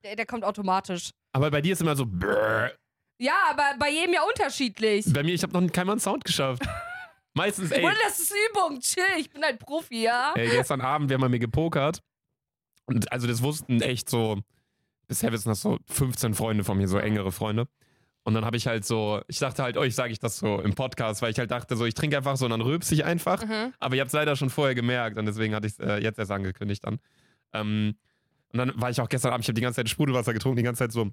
[0.07, 1.11] Der, der kommt automatisch.
[1.33, 2.05] Aber bei dir ist immer so.
[2.05, 2.71] Brrr.
[3.19, 5.11] Ja, aber bei jedem ja unterschiedlich.
[5.11, 6.63] Bei mir, ich habe noch keinen Sound geschafft.
[7.33, 10.33] Meistens, ey, Und das ist Übung, chill, ich bin ein Profi, ja?
[10.35, 12.01] ey, gestern Abend, wir haben bei mir gepokert
[12.85, 14.39] Und also das wussten echt so,
[15.07, 17.67] bisher wissen das so 15 Freunde von mir, so engere Freunde.
[18.23, 20.73] Und dann habe ich halt so, ich dachte halt, euch sage ich das so im
[20.73, 23.45] Podcast, weil ich halt dachte, so, ich trinke einfach so und dann rülpse ich einfach.
[23.45, 23.73] Mhm.
[23.79, 26.17] Aber ihr habt es leider schon vorher gemerkt und deswegen hatte ich es äh, jetzt
[26.17, 26.99] erst angekündigt dann.
[27.53, 27.95] Ähm,
[28.53, 30.63] und dann war ich auch gestern Abend, ich habe die ganze Zeit Sprudelwasser getrunken, die
[30.63, 31.09] ganze Zeit so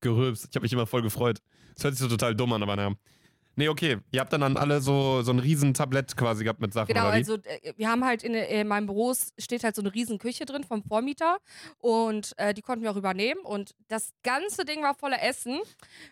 [0.00, 0.48] gerülpst.
[0.50, 1.38] Ich habe mich immer voll gefreut.
[1.74, 2.94] Das hört sich so total dumm an, aber naja.
[3.56, 3.98] Nee, okay.
[4.12, 7.06] Ihr habt dann, dann alle so, so ein riesen Tablett quasi gehabt mit Sachen, Genau,
[7.06, 10.46] also äh, wir haben halt in, in meinem Büro steht halt so eine riesen Küche
[10.46, 11.38] drin vom Vormieter
[11.78, 15.60] und äh, die konnten wir auch übernehmen und das ganze Ding war voller Essen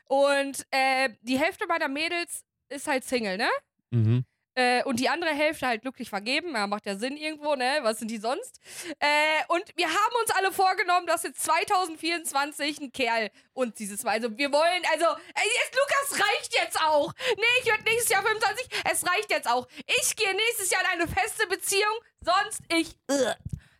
[0.06, 3.48] und äh, die Hälfte meiner Mädels ist halt Single, ne?
[3.90, 4.24] Mhm.
[4.58, 6.52] Äh, und die andere Hälfte halt glücklich vergeben.
[6.52, 7.78] Ja, macht ja Sinn irgendwo, ne?
[7.82, 8.58] Was sind die sonst?
[8.98, 9.06] Äh,
[9.46, 14.14] und wir haben uns alle vorgenommen, dass jetzt 2024 ein Kerl uns dieses Mal.
[14.14, 17.12] Also wir wollen, also, ey, jetzt, Lukas, reicht jetzt auch.
[17.36, 18.68] Nee, ich werde nächstes Jahr 25.
[18.90, 19.68] Es reicht jetzt auch.
[19.86, 22.96] Ich gehe nächstes Jahr in eine feste Beziehung, sonst ich.
[23.08, 23.30] Uh,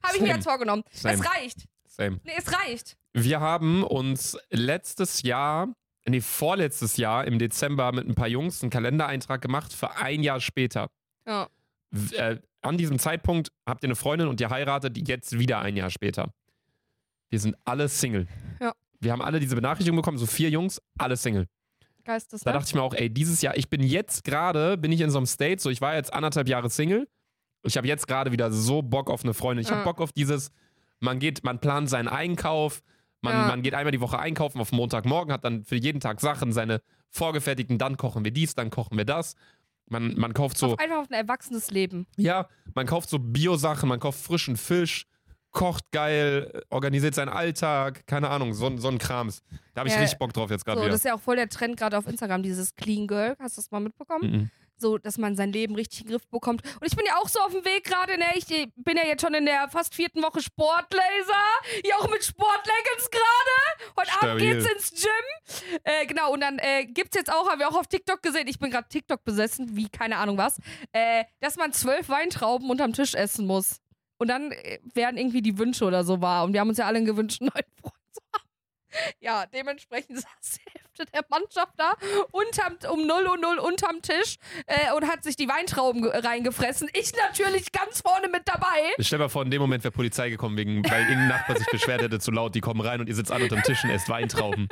[0.05, 0.85] habe ich mir jetzt vorgenommen.
[0.93, 1.15] Same.
[1.15, 1.65] Es reicht.
[1.89, 2.21] Same.
[2.23, 2.97] Nee, es reicht.
[3.15, 5.75] Wir haben uns letztes Jahr,
[6.09, 10.41] nee, vorletztes Jahr im Dezember mit ein paar Jungs einen Kalendereintrag gemacht für ein Jahr
[10.41, 10.89] später.
[11.27, 11.49] Ja.
[12.13, 15.91] Äh, an diesem Zeitpunkt habt ihr eine Freundin und ihr heiratet jetzt wieder ein Jahr
[15.91, 16.33] später.
[17.31, 18.27] Wir sind alle Single.
[18.61, 18.73] Ja.
[19.01, 21.47] Wir haben alle diese Benachrichtigung bekommen, so vier Jungs, alle Single.
[22.05, 22.55] Geistes, Da ne?
[22.59, 25.19] dachte ich mir auch, ey, dieses Jahr, ich bin jetzt gerade, bin ich in so
[25.19, 27.07] einem State, so ich war jetzt anderthalb Jahre Single.
[27.65, 29.65] Ich habe jetzt gerade wieder so Bock auf eine Freundin.
[29.65, 29.85] Ich habe Ja.
[29.85, 30.51] Bock auf dieses,
[31.01, 32.83] man geht, man plant seinen Einkauf,
[33.21, 33.47] man, Ja.
[33.49, 36.81] man geht einmal die Woche einkaufen auf Montagmorgen, hat dann für jeden Tag Sachen, seine
[37.11, 39.35] vorgefertigten, dann kochen wir dies, dann kochen wir das.
[39.91, 42.07] Man, man kauft so, Auf einfach auf ein erwachsenes Leben.
[42.17, 45.07] ja, man kauft so Bio-Sachen, man kauft frischen Fisch,
[45.51, 49.43] kocht geil, organisiert seinen Alltag, keine Ahnung, so, so ein Krams.
[49.73, 50.97] Da habe ich Ja, richtig Bock drauf jetzt gerade So, das wieder.
[50.97, 53.35] ist ja auch voll der Trend gerade auf Instagram, dieses Clean Girl.
[53.41, 54.31] Hast du das mal mitbekommen?
[54.31, 54.51] Mhm.
[54.81, 56.63] So, dass man sein Lem richtig in den Griff bekommt.
[56.81, 58.27] Und ich bin ja auch so auf dem Weg gerade, ne?
[58.35, 61.45] Ich bin ja jetzt schon in der fast vierten Woche Sportlaser.
[61.85, 63.95] Hier auch mit Sportleggings gerade.
[63.99, 64.55] Heute Abend Stabil.
[64.55, 65.79] geht's ins Gym.
[65.85, 68.59] Äh, genau, und dann äh, gibt's jetzt auch, haben wir auch auf TikTok gesehen, ich
[68.59, 70.59] bin gerade TikTok besessen, wie keine Ahnung was,
[70.93, 73.81] äh, dass man zwölf Weintrauben unterm Tisch essen muss.
[74.19, 76.45] Und dann äh, werden irgendwie die Wünsche oder so wahr.
[76.45, 77.98] Und wir haben uns ja alle gewünscht, einen neuen Freund zu haben.
[79.21, 81.93] Ja, dementsprechend saß die Hälfte der Mannschaft da
[82.33, 84.37] unterm, um 0 Uhr 0 unterm Tisch
[84.67, 86.89] äh, und hat sich die Weintrauben ge- reingefressen.
[86.95, 88.67] Ich natürlich ganz vorne mit dabei.
[88.99, 91.67] Stell dir mal vor, in dem Moment wäre Polizei gekommen, wegen, weil irgendein Nachbar sich
[91.69, 94.09] beschwert hätte zu laut, die kommen rein und ihr sitzt alle unterm Tisch und esst
[94.09, 94.69] Weintrauben.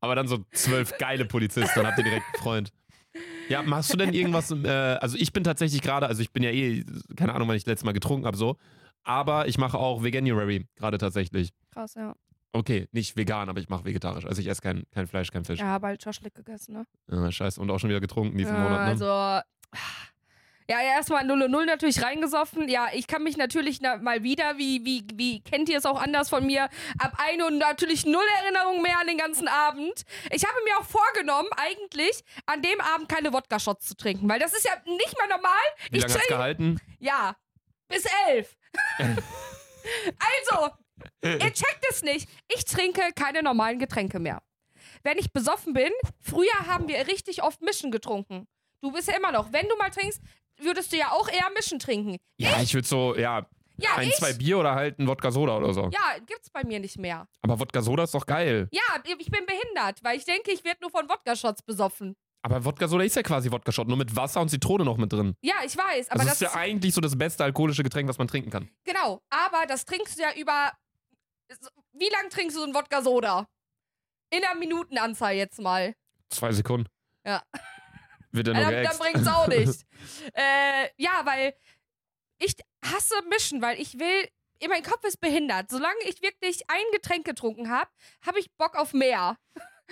[0.00, 2.72] Aber dann so zwölf geile Polizisten, dann habt ihr direkt einen Freund.
[3.48, 6.50] Ja, machst du denn irgendwas, äh, also ich bin tatsächlich gerade, also ich bin ja
[6.50, 6.82] eh,
[7.16, 8.56] keine Ahnung, wann ich das letzte Mal getrunken habe, so,
[9.04, 11.50] aber ich mache auch Veganuary gerade tatsächlich.
[11.72, 12.14] Krass, ja.
[12.54, 14.26] Okay, nicht vegan, aber ich mache vegetarisch.
[14.26, 15.60] Also ich esse kein, kein Fleisch, kein Fisch.
[15.60, 16.86] Ja, habe halt Schaschlik gegessen, ne?
[17.10, 17.60] Ja, scheiße.
[17.60, 18.86] Und auch schon wieder getrunken diesen ja, Monat, ne?
[18.86, 19.42] Also.
[20.68, 22.68] Ja, erstmal 0 0 natürlich reingesoffen.
[22.68, 26.00] Ja, ich kann mich natürlich na, mal wieder, wie, wie, wie kennt ihr es auch
[26.00, 30.04] anders von mir, ab 1 und natürlich null Erinnerung mehr an den ganzen Abend.
[30.30, 34.52] Ich habe mir auch vorgenommen, eigentlich an dem Abend keine Wodka-Shots zu trinken, weil das
[34.52, 35.52] ist ja nicht mal normal.
[35.90, 36.80] Wie ich lange hat's gehalten?
[37.00, 37.34] Ja,
[37.88, 38.56] bis elf.
[38.98, 40.72] also,
[41.22, 42.28] ihr checkt es nicht.
[42.54, 44.42] Ich trinke keine normalen Getränke mehr.
[45.02, 45.90] Wenn ich besoffen bin,
[46.20, 48.46] früher haben wir richtig oft Mischen getrunken.
[48.80, 49.52] Du bist ja immer noch.
[49.52, 50.20] Wenn du mal trinkst,
[50.58, 52.16] würdest du ja auch eher Mischen trinken.
[52.38, 53.46] Ja, ich würde so, ja,
[53.76, 54.16] Ja, ein, ich.
[54.16, 55.90] zwei Bier oder halt ein Wodka-Soda oder so.
[55.92, 57.26] Ja, gibt's bei mir nicht mehr.
[57.42, 58.68] Aber Wodka-Soda ist doch geil.
[58.72, 62.16] Ja, ich bin behindert, weil ich denke, ich werde nur von Wodka-Shots besoffen.
[62.44, 65.36] Aber Wodka-Soda ist ja quasi Wodka-Shot, nur mit Wasser und Zitrone noch mit drin.
[65.42, 68.18] Ja, ich weiß, aber das, das, ist ja eigentlich so das beste alkoholische Getränk, was
[68.18, 68.68] man trinken kann.
[68.84, 70.72] Genau, aber das trinkst du ja über.
[71.92, 73.48] Wie lang trinkst du so einen Wodka-Soda?
[74.30, 75.94] In einer Minutenanzahl jetzt mal.
[76.30, 76.88] Zwei Sekunden.
[77.24, 77.42] Ja.
[78.30, 79.84] Wird Ja, nur dann, dann bringt's auch nicht.
[80.34, 81.54] äh, ja, weil
[82.38, 84.28] ich hasse Mischen, weil ich will.
[84.68, 85.70] Mein Kopf ist behindert.
[85.70, 87.90] Solange ich wirklich ein Getränk getrunken habe,
[88.24, 89.36] habe ich Bock auf mehr.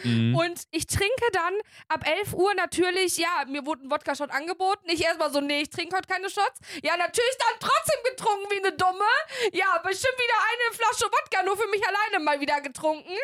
[0.04, 0.34] Mhm.
[0.34, 1.54] Und ich trinke dann
[1.88, 4.88] ab 11 Uhr natürlich, ja, mir wurde ein Wodka-Shot angeboten.
[4.88, 6.60] Ich erstmal so, nee, ich trinke heute keine Shots.
[6.82, 9.10] Ja, natürlich dann trotzdem getrunken wie eine Dumme.
[9.52, 13.16] Ja, bestimmt wieder eine Flasche Wodka nur für mich alleine mal wieder getrunken.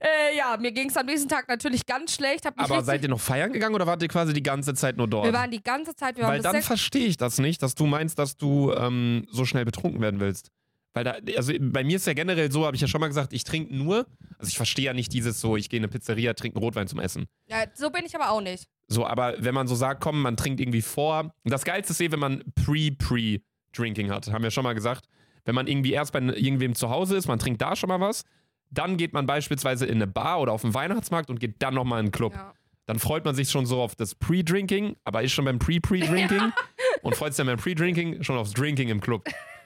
[0.00, 2.46] Äh, ja, mir ging es am nächsten Tag natürlich ganz schlecht.
[2.46, 5.24] Aber seid ihr noch feiern gegangen oder wart ihr quasi die ganze Zeit nur dort?
[5.24, 7.86] wir waren die ganze Zeit, wir waren Weil dann verstehe ich das nicht, dass du
[7.86, 10.50] meinst, dass du ähm, so schnell betrunken werden willst.
[10.94, 13.32] Weil da, also bei mir ist ja generell so, habe ich ja schon mal gesagt,
[13.32, 14.06] ich trinke nur,
[14.38, 16.86] also ich verstehe ja nicht dieses so, ich gehe in eine Pizzeria, trinke einen Rotwein
[16.86, 17.26] zum Essen.
[17.48, 18.68] Ja, so bin ich aber auch nicht.
[18.88, 21.34] So, aber wenn man so sagt, komm, man trinkt irgendwie vor.
[21.44, 25.06] Das Geilste ist eh, wenn man Pre-Pre-Drinking hat, haben wir schon mal gesagt.
[25.44, 28.24] Wenn man irgendwie erst bei irgendwem zu Hause ist, man trinkt da schon mal was,
[28.70, 32.00] dann geht man beispielsweise in eine Bar oder auf den Weihnachtsmarkt und geht dann nochmal
[32.00, 32.34] in einen Club.
[32.34, 32.52] Ja.
[32.86, 36.52] Dann freut man sich schon so auf das Pre-Drinking, aber ist schon beim Pre-Pre-Drinking
[37.02, 39.24] und freut sich dann beim Pre-Drinking schon aufs Drinking im Club.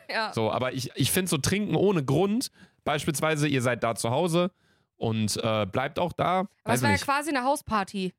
[0.08, 0.32] Ja.
[0.32, 2.50] So, aber ich, ich finde so trinken ohne Grund,
[2.84, 4.50] beispielsweise ihr seid da zu Hause
[4.96, 6.48] und äh, bleibt auch da.
[6.64, 7.04] Aber es war ja nicht.
[7.04, 8.14] quasi eine Hausparty.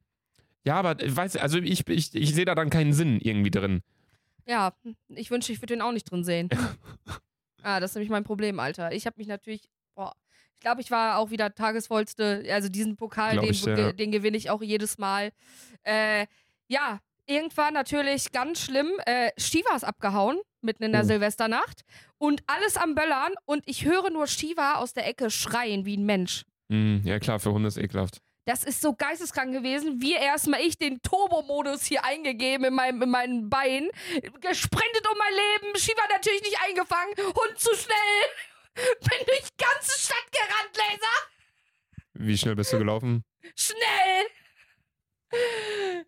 [0.63, 3.83] Ja, aber ich weiß, also ich, ich, ich sehe da dann keinen Sinn irgendwie drin.
[4.45, 4.73] Ja,
[5.09, 6.49] ich wünschte, ich würde den auch nicht drin sehen.
[7.63, 8.91] ah, das ist nämlich mein Problem, Alter.
[8.91, 10.13] Ich habe mich natürlich, boah,
[10.53, 13.91] ich glaube, ich war auch wieder tagesvollste, also diesen Pokal, Glaub den, ich, ja.
[13.91, 15.31] den gewinne ich auch jedes Mal.
[15.83, 16.27] Äh,
[16.67, 21.05] ja, irgendwann natürlich ganz schlimm, äh, Shiva ist abgehauen, mitten in der Oh.
[21.07, 21.81] Silvesternacht
[22.19, 26.05] und alles am Böllern und ich höre nur Shiva aus der Ecke schreien wie ein
[26.05, 26.43] Mensch.
[26.71, 28.19] Hm, ja, klar, für Hunde ist ekelhaft.
[28.45, 30.01] Das ist so geisteskrank gewesen.
[30.01, 33.89] Wie erstmal ich den Turbo-Modus hier eingegeben in meinem, in meinem Bein.
[34.39, 35.77] Gesprintet um mein Leben.
[35.77, 37.13] Shiva natürlich nicht eingefangen.
[37.17, 38.23] Hund zu schnell.
[39.01, 42.05] Bin durch die ganze Stadt gerannt, Laser.
[42.13, 43.23] Wie schnell bist du gelaufen?
[43.55, 44.27] Schnell.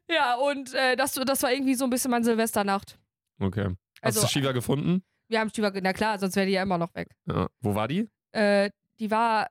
[0.09, 2.97] Ja, und äh, das, das war irgendwie so ein bisschen meine Silvesternacht.
[3.41, 3.75] Okay.
[4.01, 5.03] Hast Also, du Shiva gefunden?
[5.27, 7.09] Wir haben Shiva, na klar, sonst wäre die ja immer noch weg.
[7.27, 7.47] Ja.
[7.61, 8.09] Wo war die?
[8.31, 8.69] Äh,
[8.99, 9.47] die war,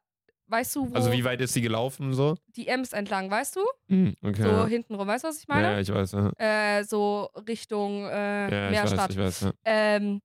[0.48, 2.36] weißt du, wo Also wie weit ist sie gelaufen so?
[2.56, 3.60] die Ems entlang, weißt du?
[3.88, 4.42] Hm, okay.
[4.42, 4.66] So ja.
[4.66, 5.62] hintenrum, weißt du, was ich meine?
[5.72, 6.12] ja, ich weiß.
[6.12, 6.32] Ja,
[6.78, 9.10] Äh, so Richtung äh, ja ich weiß, Meerstadt.
[9.12, 9.40] ich weiß.
[9.42, 9.52] Ja.
[9.64, 10.20] Ähm,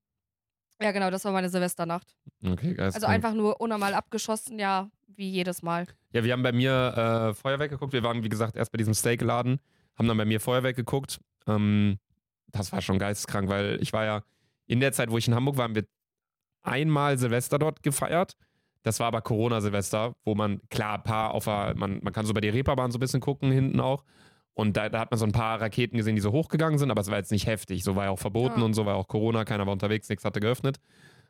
[0.82, 2.16] ja, genau, das war meine Silvesternacht.
[2.46, 2.92] Okay, geil.
[2.94, 5.86] Also einfach nur unnormal abgeschossen, ja, wie jedes Mal.
[6.12, 7.94] Ja, wir haben bei mir äh, Feuerwerk geguckt.
[7.94, 9.60] Wir waren, wie gesagt, erst bei diesem Steakladen,
[9.98, 11.20] haben dann bei mir Feuerwerk geguckt.
[11.48, 12.00] Ähm,
[12.54, 14.24] das war schon geisteskrank, weil ich war ja
[14.68, 15.86] in der Zeit, wo ich in Hamburg war, haben wir
[16.62, 18.36] einmal Silvester dort gefeiert.
[18.84, 22.34] Das war aber Corona-Silvester, wo man, klar, ein paar auf der, man, man kann so
[22.34, 24.04] bei der Reeperbahn so ein bisschen gucken, hinten auch.
[24.56, 27.02] Und da, da hat man so ein paar Raketen gesehen, die so hochgegangen sind, aber
[27.02, 27.84] es war jetzt nicht heftig.
[27.84, 28.66] So war ja auch verboten Ja.
[28.66, 30.80] und so war auch Corona, keiner war unterwegs, nichts hatte geöffnet.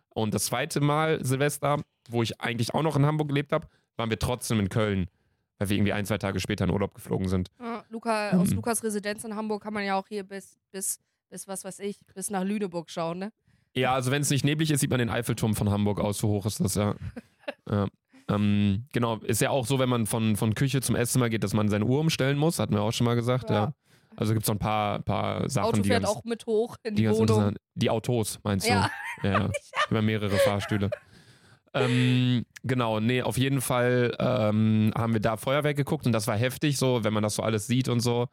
[0.09, 3.67] Und das zweite Mal Silvester, wo ich eigentlich auch noch in Hamburg gelebt habe,
[3.97, 5.07] waren wir trotzdem in Köln,
[5.59, 7.49] weil wir irgendwie ein, zwei Tage später in Urlaub geflogen sind.
[7.61, 8.55] Ja, Luca, aus Mhm.
[8.57, 10.99] Lukas Residenz in Hamburg kann man ja auch hier bis, bis,
[11.33, 13.33] bis was weiß ich, bis nach Lüneburg schauen, ne?
[13.75, 16.27] Ja, also wenn es nicht neblig ist, sieht man den Eiffelturm von Hamburg aus, so
[16.27, 16.93] hoch ist das ja.
[17.69, 17.87] ja.
[18.29, 21.53] Ähm, genau, ist ja auch so, wenn man von, von Küche zum Esszimmer geht, dass
[21.55, 23.55] man seine Uhr umstellen muss, hatten wir auch schon mal gesagt, ja.
[23.55, 23.73] Ja.
[24.15, 26.77] Also gibt es so ein paar, paar Sachen, Auto die fährt ganz, auch mit hoch
[26.83, 27.55] in die die, Wohnung.
[27.73, 28.91] Die Autos, meinst Ja.
[29.23, 29.27] du?
[29.27, 29.49] Ja,
[29.89, 30.91] über mehrere Fahrstühle.
[31.73, 36.37] ähm, genau, nee, auf jeden Fall ähm, haben wir da Feuerwerk geguckt und das war
[36.37, 38.27] heftig, so, wenn man das so alles sieht und so.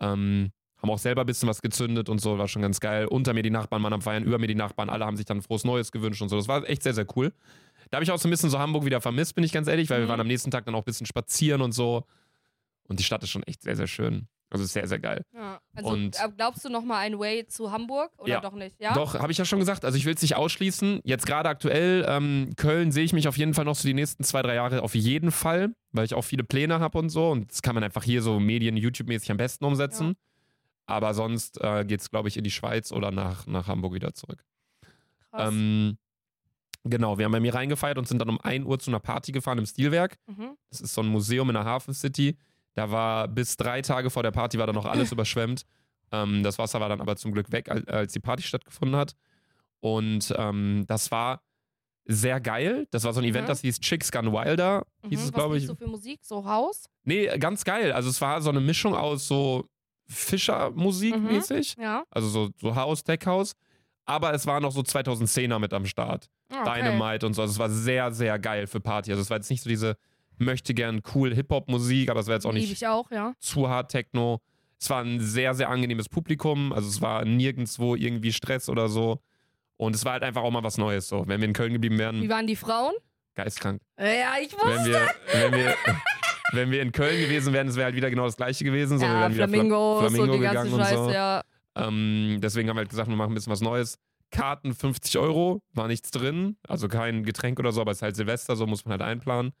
[0.00, 0.50] Ähm,
[0.84, 3.06] haben auch selber ein bisschen was gezündet und so, war schon ganz geil.
[3.06, 5.42] Unter mir die Nachbarn waren am Feiern, über mir die Nachbarn, alle haben sich dann
[5.42, 6.36] frohes Neues gewünscht und so.
[6.36, 7.32] Das war echt sehr, sehr cool.
[7.90, 9.88] Da habe ich auch so ein bisschen so Hamburg wieder vermisst, bin ich ganz ehrlich,
[9.90, 10.10] weil wir Mhm.
[10.10, 12.04] waren am nächsten Tag dann auch ein bisschen spazieren und so.
[12.88, 14.28] Und die Stadt ist schon echt sehr, sehr schön.
[14.50, 15.24] Also sehr, sehr geil.
[15.34, 15.58] Ja.
[15.74, 18.40] Also Und- äh, glaubst du noch mal ein Way zu Hamburg oder Ja.
[18.40, 18.76] doch nicht?
[18.80, 18.94] Ja.
[18.94, 19.84] Doch, habe ich ja schon gesagt.
[19.84, 21.00] Also ich will es nicht ausschließen.
[21.02, 24.22] Jetzt gerade aktuell, ähm, Köln sehe ich mich auf jeden Fall noch so die nächsten
[24.22, 27.30] zwei, drei Jahre auf jeden Fall, weil ich auch viele Pläne habe und so.
[27.30, 30.14] Und das kann man einfach hier so Medien, YouTube-mäßig am besten umsetzen.
[30.86, 34.12] Aber sonst äh, geht es, glaube ich, in die Schweiz oder nach, nach Hamburg wieder
[34.14, 34.44] zurück.
[35.30, 35.48] Krass.
[35.52, 35.96] Ähm,
[36.84, 39.32] genau, wir haben bei mir reingefeiert und sind dann um 1 Uhr zu einer Party
[39.32, 40.16] gefahren im Stilwerk.
[40.26, 40.56] mhm.
[40.70, 42.36] Das ist so ein Museum in der Hafen City.
[42.74, 45.62] Da war bis drei Tage vor der Party war da noch alles überschwemmt.
[46.12, 49.14] Ähm, das Wasser war dann aber zum Glück weg, als, die Party stattgefunden hat.
[49.80, 51.42] Und ähm, das war
[52.06, 52.86] sehr geil.
[52.90, 53.48] Das war so ein Event, Mhm.
[53.48, 55.16] das hieß Chicks Gun Wilder, hieß Mhm.
[55.16, 55.62] es, Was glaube ich.
[55.62, 56.20] lief so für Musik?
[56.22, 56.84] So Haus?
[57.04, 57.92] Nee, ganz geil.
[57.92, 59.66] Also es war so eine Mischung aus so
[60.06, 61.26] Fischermusik Mhm.
[61.26, 61.76] mäßig.
[61.78, 62.04] Ja.
[62.10, 63.52] Also so, so House, Tech House.
[64.06, 66.28] Aber es war noch so 2010er mit am Start.
[66.50, 66.82] Ah, okay.
[66.82, 67.42] Dynamite und so.
[67.42, 69.10] Also es war sehr, sehr geil für Party.
[69.10, 69.96] Also es war jetzt nicht so diese
[70.36, 73.32] möchte gern cool Hip-Hop-Musik, aber es war jetzt auch nicht ich auch, ja.
[73.38, 74.40] zu hart Techno.
[74.80, 76.72] Es war ein sehr, sehr angenehmes Publikum.
[76.72, 79.22] Also es war nirgendwo irgendwie Stress oder so.
[79.76, 81.24] Und es war halt einfach auch mal was Neues so.
[81.26, 82.92] Wenn wir in Köln geblieben Wie wären, waren die Frauen?
[83.36, 83.80] geistkrank.
[83.98, 84.90] Ja, ich Wenn wusste.
[84.90, 85.74] wir, wenn wir,
[86.54, 88.98] wenn wir in Köln gewesen wären, es wäre halt wieder genau das gleiche gewesen.
[88.98, 91.10] So, wir Ja, wären wieder Fla- Flamingos Flamingo und die ganze Scheiße, so.
[91.10, 91.42] ja.
[91.76, 93.98] Ähm, deswegen haben wir halt gesagt, wir machen ein bisschen was Neues.
[94.30, 98.16] Karten 50 Euro, war nichts drin, also kein Getränk oder so, aber es ist halt
[98.16, 99.52] Silvester, so muss man halt einplanen.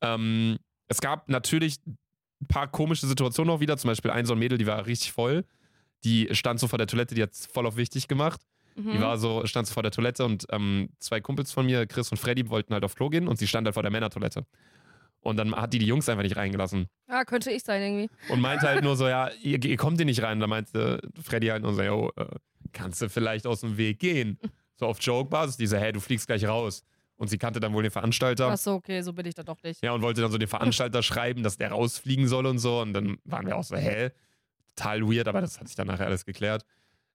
[0.00, 0.58] Ähm,
[0.88, 1.96] es gab natürlich ein
[2.48, 5.44] paar komische Situationen auch wieder, zum Beispiel ein so ein Mädel, die war richtig voll.
[6.04, 8.40] Die stand so vor der Toilette, die hat voll auf wichtig gemacht.
[8.76, 8.92] Mhm.
[8.92, 12.10] Die war so, stand so vor der Toilette und ähm, zwei Kumpels von mir, Chris
[12.10, 14.46] und Freddy, wollten halt auf Klo gehen und sie stand halt vor der Männertoilette.
[15.22, 16.86] Und dann hat die die Jungs einfach nicht reingelassen.
[17.08, 18.10] ja, könnte ich sein irgendwie.
[18.30, 20.34] Und meinte halt nur so, ja, ihr, ihr kommt hier nicht rein.
[20.34, 22.26] Und da meinte Freddy halt nur so, yo, äh,
[22.72, 24.38] kannst du vielleicht aus dem Weg gehen?
[24.76, 26.82] So auf Joke-Basis, die so, hey, du fliegst gleich raus.
[27.16, 28.48] Und sie kannte dann wohl den Veranstalter.
[28.48, 29.82] Achso, okay, so bin ich da doch nicht.
[29.84, 32.80] Ja, und wollte dann so den Veranstalter schreiben, dass der rausfliegen soll und so.
[32.80, 34.10] Und dann waren wir auch so, hä?
[34.74, 36.64] Total weird, aber das hat sich dann nachher alles geklärt.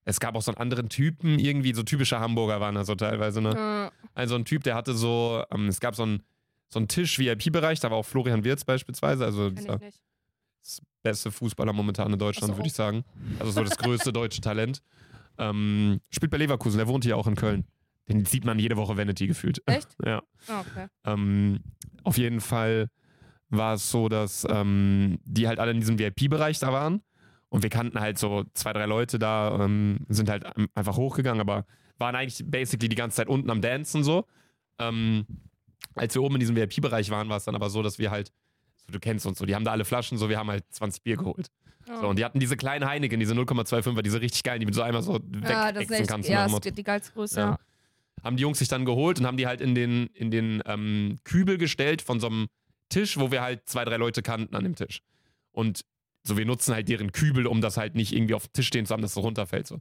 [0.04, 3.42] Es gab auch so einen anderen Typen, irgendwie so typische Hamburger waren da so teilweise,
[3.42, 3.56] ne?
[3.56, 3.92] Ja.
[4.14, 6.22] Also ein Typ, der hatte so, ähm, es gab so einen,
[6.70, 9.80] so einen Tisch-VIP-Bereich, da war auch Florian Wirz beispielsweise, also dieser
[10.66, 12.58] das beste Fußballer momentan in Deutschland, so.
[12.58, 13.06] würde ich sagen.
[13.40, 14.82] Also so das größte deutsche Talent.
[15.38, 17.66] Ähm, spielt bei Leverkusen, der wohnt hier auch in Köln.
[18.10, 19.62] Den sieht man jede Woche Vanity gefühlt.
[19.68, 19.96] Echt?
[20.04, 20.24] ja.
[20.48, 20.88] Ah, okay.
[21.06, 21.60] Ähm,
[22.04, 22.90] auf jeden Fall
[23.50, 27.02] war es so, dass ähm, die halt alle in diesem VIP-Bereich da waren.
[27.50, 31.66] Und wir kannten halt so zwei, drei Leute da, ähm, sind halt einfach hochgegangen, aber
[31.98, 34.26] waren eigentlich basically die ganze Zeit unten am Dancen so.
[34.80, 35.26] Ähm,
[35.96, 38.32] als wir oben in diesem VIP-Bereich waren, war es dann aber so, dass wir halt,
[38.86, 41.04] so, du kennst uns so, die haben da alle Flaschen, so, wir haben halt 20
[41.04, 41.48] Bier geholt.
[41.90, 42.02] Oh.
[42.02, 44.82] So, und die hatten diese kleinen Heineken, diese 0,25er, diese richtig geilen, die mit so
[44.82, 46.30] einmal so ja, das echt kannst.
[46.30, 47.40] ja, dem ist die geilste Größe.
[47.40, 47.50] Ja.
[47.52, 47.60] Ja.
[48.24, 51.20] Haben die Jungs sich dann geholt und haben die halt in den, in den ähm,
[51.24, 52.48] Kübel gestellt von so einem
[52.90, 55.02] Tisch, wo wir halt zwei, drei Leute kannten an dem Tisch.
[55.52, 55.86] Und
[56.24, 58.86] so, wir nutzen halt deren Kübel, um das halt nicht irgendwie auf dem Tisch stehen
[58.86, 59.68] zu haben, dass es so runterfällt.
[59.68, 59.80] So.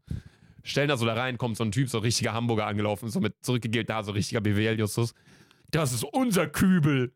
[0.62, 3.20] Stellen da so da rein, kommt so ein Typ, so ein richtiger Hamburger angelaufen, so
[3.20, 5.14] mit zurückgegelt, da so richtiger BWL-Justus.
[5.74, 7.12] Das ist unser Kübel.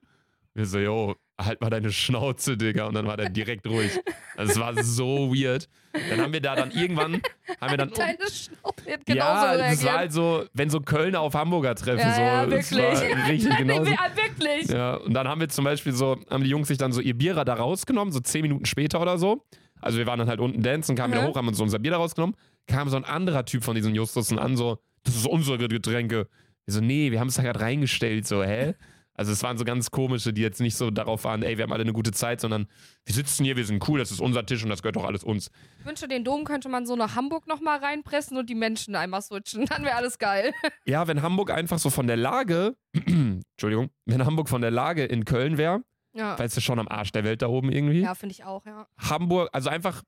[0.54, 2.86] Wir so, yo, halt mal deine Schnauze, Digga.
[2.86, 3.92] Und dann war der direkt ruhig.
[4.36, 5.68] Also es war so weird.
[6.10, 7.22] Dann haben wir da dann irgendwann,
[7.60, 11.74] haben wir dann Deine Schnauze ja, das war halt so, wenn so Kölner auf Hamburger
[11.74, 12.20] treffen, ja, so.
[12.20, 13.28] ja, wirklich.
[13.28, 13.90] richtig genauso.
[13.90, 14.68] ja, wirklich.
[14.68, 17.14] Ja, und dann haben wir zum Beispiel so, haben die Jungs sich dann so ihr
[17.16, 19.44] Bier da rausgenommen, so zehn Minuten später oder so.
[19.80, 21.28] Also wir waren dann halt unten dancen, kamen wieder Mhm.
[21.28, 22.36] hoch, haben uns so unser Bier da rausgenommen.
[22.66, 26.28] Kam so ein anderer Typ von diesen Justussen an, so, das ist unsere Getränke.
[26.68, 28.74] Wir so, nee, wir haben es da gerade reingestellt, so, hä?
[29.14, 31.72] Also es waren so ganz komische, die jetzt nicht so darauf waren, ey, wir haben
[31.72, 32.68] alle eine gute Zeit, sondern
[33.06, 35.24] wir sitzen hier, wir sind cool, das ist unser Tisch und das gehört doch alles
[35.24, 35.50] uns.
[35.80, 39.22] Ich wünsche, den Dom könnte man so nach Hamburg nochmal reinpressen und die Menschen einmal
[39.22, 39.64] switchen.
[39.64, 40.52] Dann wäre alles geil.
[40.84, 45.24] Ja, wenn Hamburg einfach so von der Lage, Entschuldigung, wenn Hamburg von der Lage in
[45.24, 48.02] Köln wäre, Ja, weißt du, schon am Arsch der Welt da oben irgendwie.
[48.02, 48.86] ja finde ich auch, ja.
[48.98, 50.02] Hamburg, also einfach,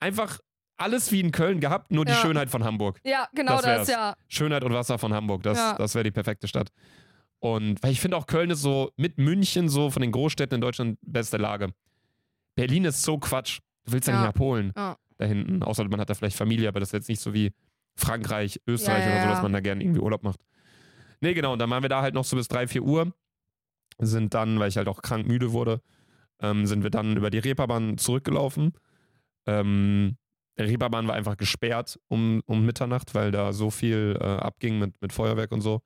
[0.00, 0.38] einfach
[0.76, 2.18] alles wie in Köln gehabt, nur die Ja.
[2.18, 3.00] Schönheit von Hamburg.
[3.04, 4.14] Ja, genau Das das, ja.
[4.28, 5.74] Schönheit und Wasser von Hamburg, das, Ja.
[5.76, 6.70] das wäre die perfekte Stadt.
[7.38, 10.60] Und weil ich finde auch Köln ist so mit München so von den Großstädten in
[10.60, 11.72] Deutschland beste Lage.
[12.54, 13.58] Berlin ist so Quatsch.
[13.84, 16.80] Du willst ja, nicht nach Polen da hinten, außer man hat da vielleicht Familie, aber
[16.80, 17.52] das ist jetzt nicht so wie
[17.96, 20.40] Frankreich, Österreich oder so, dass man da gerne irgendwie Urlaub macht.
[21.20, 23.12] Nee, genau, und dann waren wir da halt noch so bis 3, 4 Uhr.
[23.98, 25.80] Sind dann, weil ich halt auch krank müde wurde,
[26.40, 28.72] ähm, sind wir dann über die Reeperbahn zurückgelaufen.
[29.46, 30.16] Ähm,
[30.58, 35.00] der Reeperbahn war einfach gesperrt um, um Mitternacht, weil da so viel äh, abging mit,
[35.00, 35.80] mit Feuerwerk und so.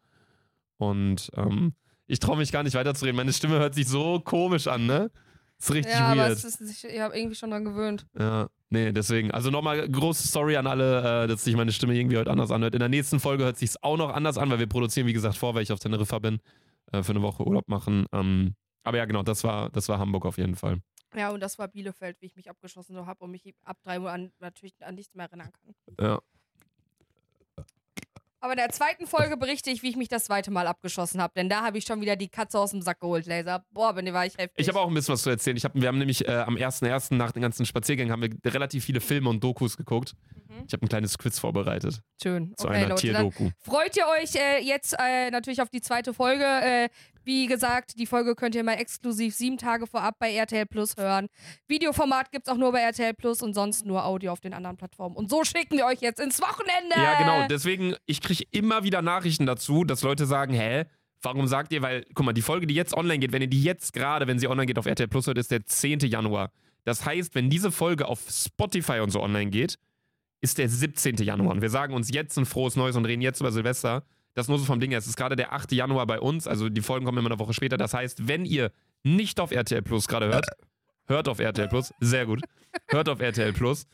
[0.78, 1.74] Und ähm,
[2.06, 3.16] ich traue mich gar nicht weiterzureden.
[3.16, 5.10] Meine Stimme hört sich so komisch an, ne?
[5.58, 6.32] Ist richtig Ja, aber weird.
[6.32, 8.06] es ist, ich ich habe irgendwie schon dran gewöhnt.
[8.18, 9.30] Ja, nee, deswegen.
[9.30, 12.74] Also nochmal große Story an alle, äh, dass sich meine Stimme irgendwie heute anders anhört.
[12.74, 15.36] In der nächsten Folge hört sich auch noch anders an, weil wir produzieren, wie gesagt,
[15.38, 16.40] vor, weil ich auf Teneriffa bin,
[16.92, 18.06] äh, für eine Woche Urlaub machen.
[18.12, 18.54] Ähm,
[18.84, 20.78] aber ja, genau, das war, das war Hamburg auf jeden Fall.
[21.16, 24.10] Ja, und das war Bielefeld, wie ich mich abgeschossen habe und mich ab drei Uhr
[24.12, 25.74] an, natürlich an nichts mehr erinnern kann.
[25.98, 26.20] Ja.
[28.40, 31.32] Aber in der zweiten Folge berichte ich, wie ich mich das zweite Mal abgeschossen habe.
[31.34, 33.64] Denn da habe ich schon wieder die Katze aus dem Sack geholt, Laser.
[33.72, 34.52] Boah, bin war ich heftig.
[34.56, 35.56] Ich habe auch ein bisschen was zu erzählen.
[35.56, 37.14] Ich hab, wir haben nämlich äh, am 1.1.
[37.14, 40.14] nach den ganzen Spaziergängen haben wir relativ viele Filme und Dokus geguckt.
[40.48, 40.64] Mhm.
[40.66, 42.54] Ich habe ein kleines Quiz vorbereitet Schön.
[42.56, 43.50] zu Okay, einer Leute, Tierdoku.
[43.58, 46.44] freut ihr euch äh, jetzt äh, natürlich auf die zweite Folge.
[47.26, 51.26] Wie gesagt, die Folge könnt ihr mal exklusiv sieben Tage vorab bei RTL Plus hören.
[51.66, 54.76] Videoformat gibt es auch nur bei RTL Plus und sonst nur Audio auf den anderen
[54.76, 55.16] Plattformen.
[55.16, 56.94] Und so schicken wir euch jetzt ins Wochenende.
[56.94, 57.48] Ja, genau.
[57.48, 60.84] Deswegen, ich kriege immer wieder Nachrichten dazu, dass Leute sagen, hä,
[61.20, 63.64] warum sagt ihr, weil, guck mal, die Folge, die jetzt online geht, wenn ihr die
[63.64, 65.98] jetzt gerade, wenn sie online geht auf RTL Plus hört, ist der 10.
[66.00, 66.52] Januar.
[66.84, 69.78] Das heißt, wenn diese Folge auf Spotify und so online geht,
[70.40, 71.16] ist der 17.
[71.16, 71.50] Januar.
[71.54, 74.04] Und wir sagen uns jetzt ein frohes Neues und reden jetzt über Silvester.
[74.36, 74.98] Das nur so vom Ding her.
[74.98, 75.72] Es ist gerade der 8.
[75.72, 77.76] Januar bei uns, also die Folgen kommen immer eine Woche später.
[77.78, 78.70] Das heißt, wenn ihr
[79.02, 80.46] nicht auf RTL Plus gerade hört,
[81.06, 82.42] hört auf RTL Plus, sehr gut,
[82.88, 83.86] hört auf RTL Plus,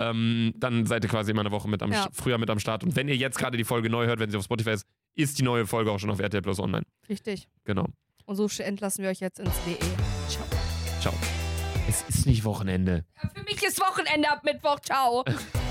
[0.00, 2.08] ähm, dann seid ihr quasi immer eine Woche mit am, Ja.
[2.12, 2.82] früher mit am Start.
[2.82, 4.84] Und wenn ihr jetzt gerade die Folge neu hört, wenn sie auf Spotify ist,
[5.14, 6.84] ist die neue Folge auch schon auf RTL Plus online.
[7.08, 7.48] Richtig.
[7.64, 7.86] Genau.
[8.26, 9.76] Und so entlassen wir euch jetzt ins DE.
[10.28, 10.44] Ciao.
[11.00, 11.14] Ciao.
[11.88, 13.04] Es ist nicht Wochenende.
[13.34, 14.80] Für mich ist Wochenende ab Mittwoch.
[14.80, 15.24] Ciao.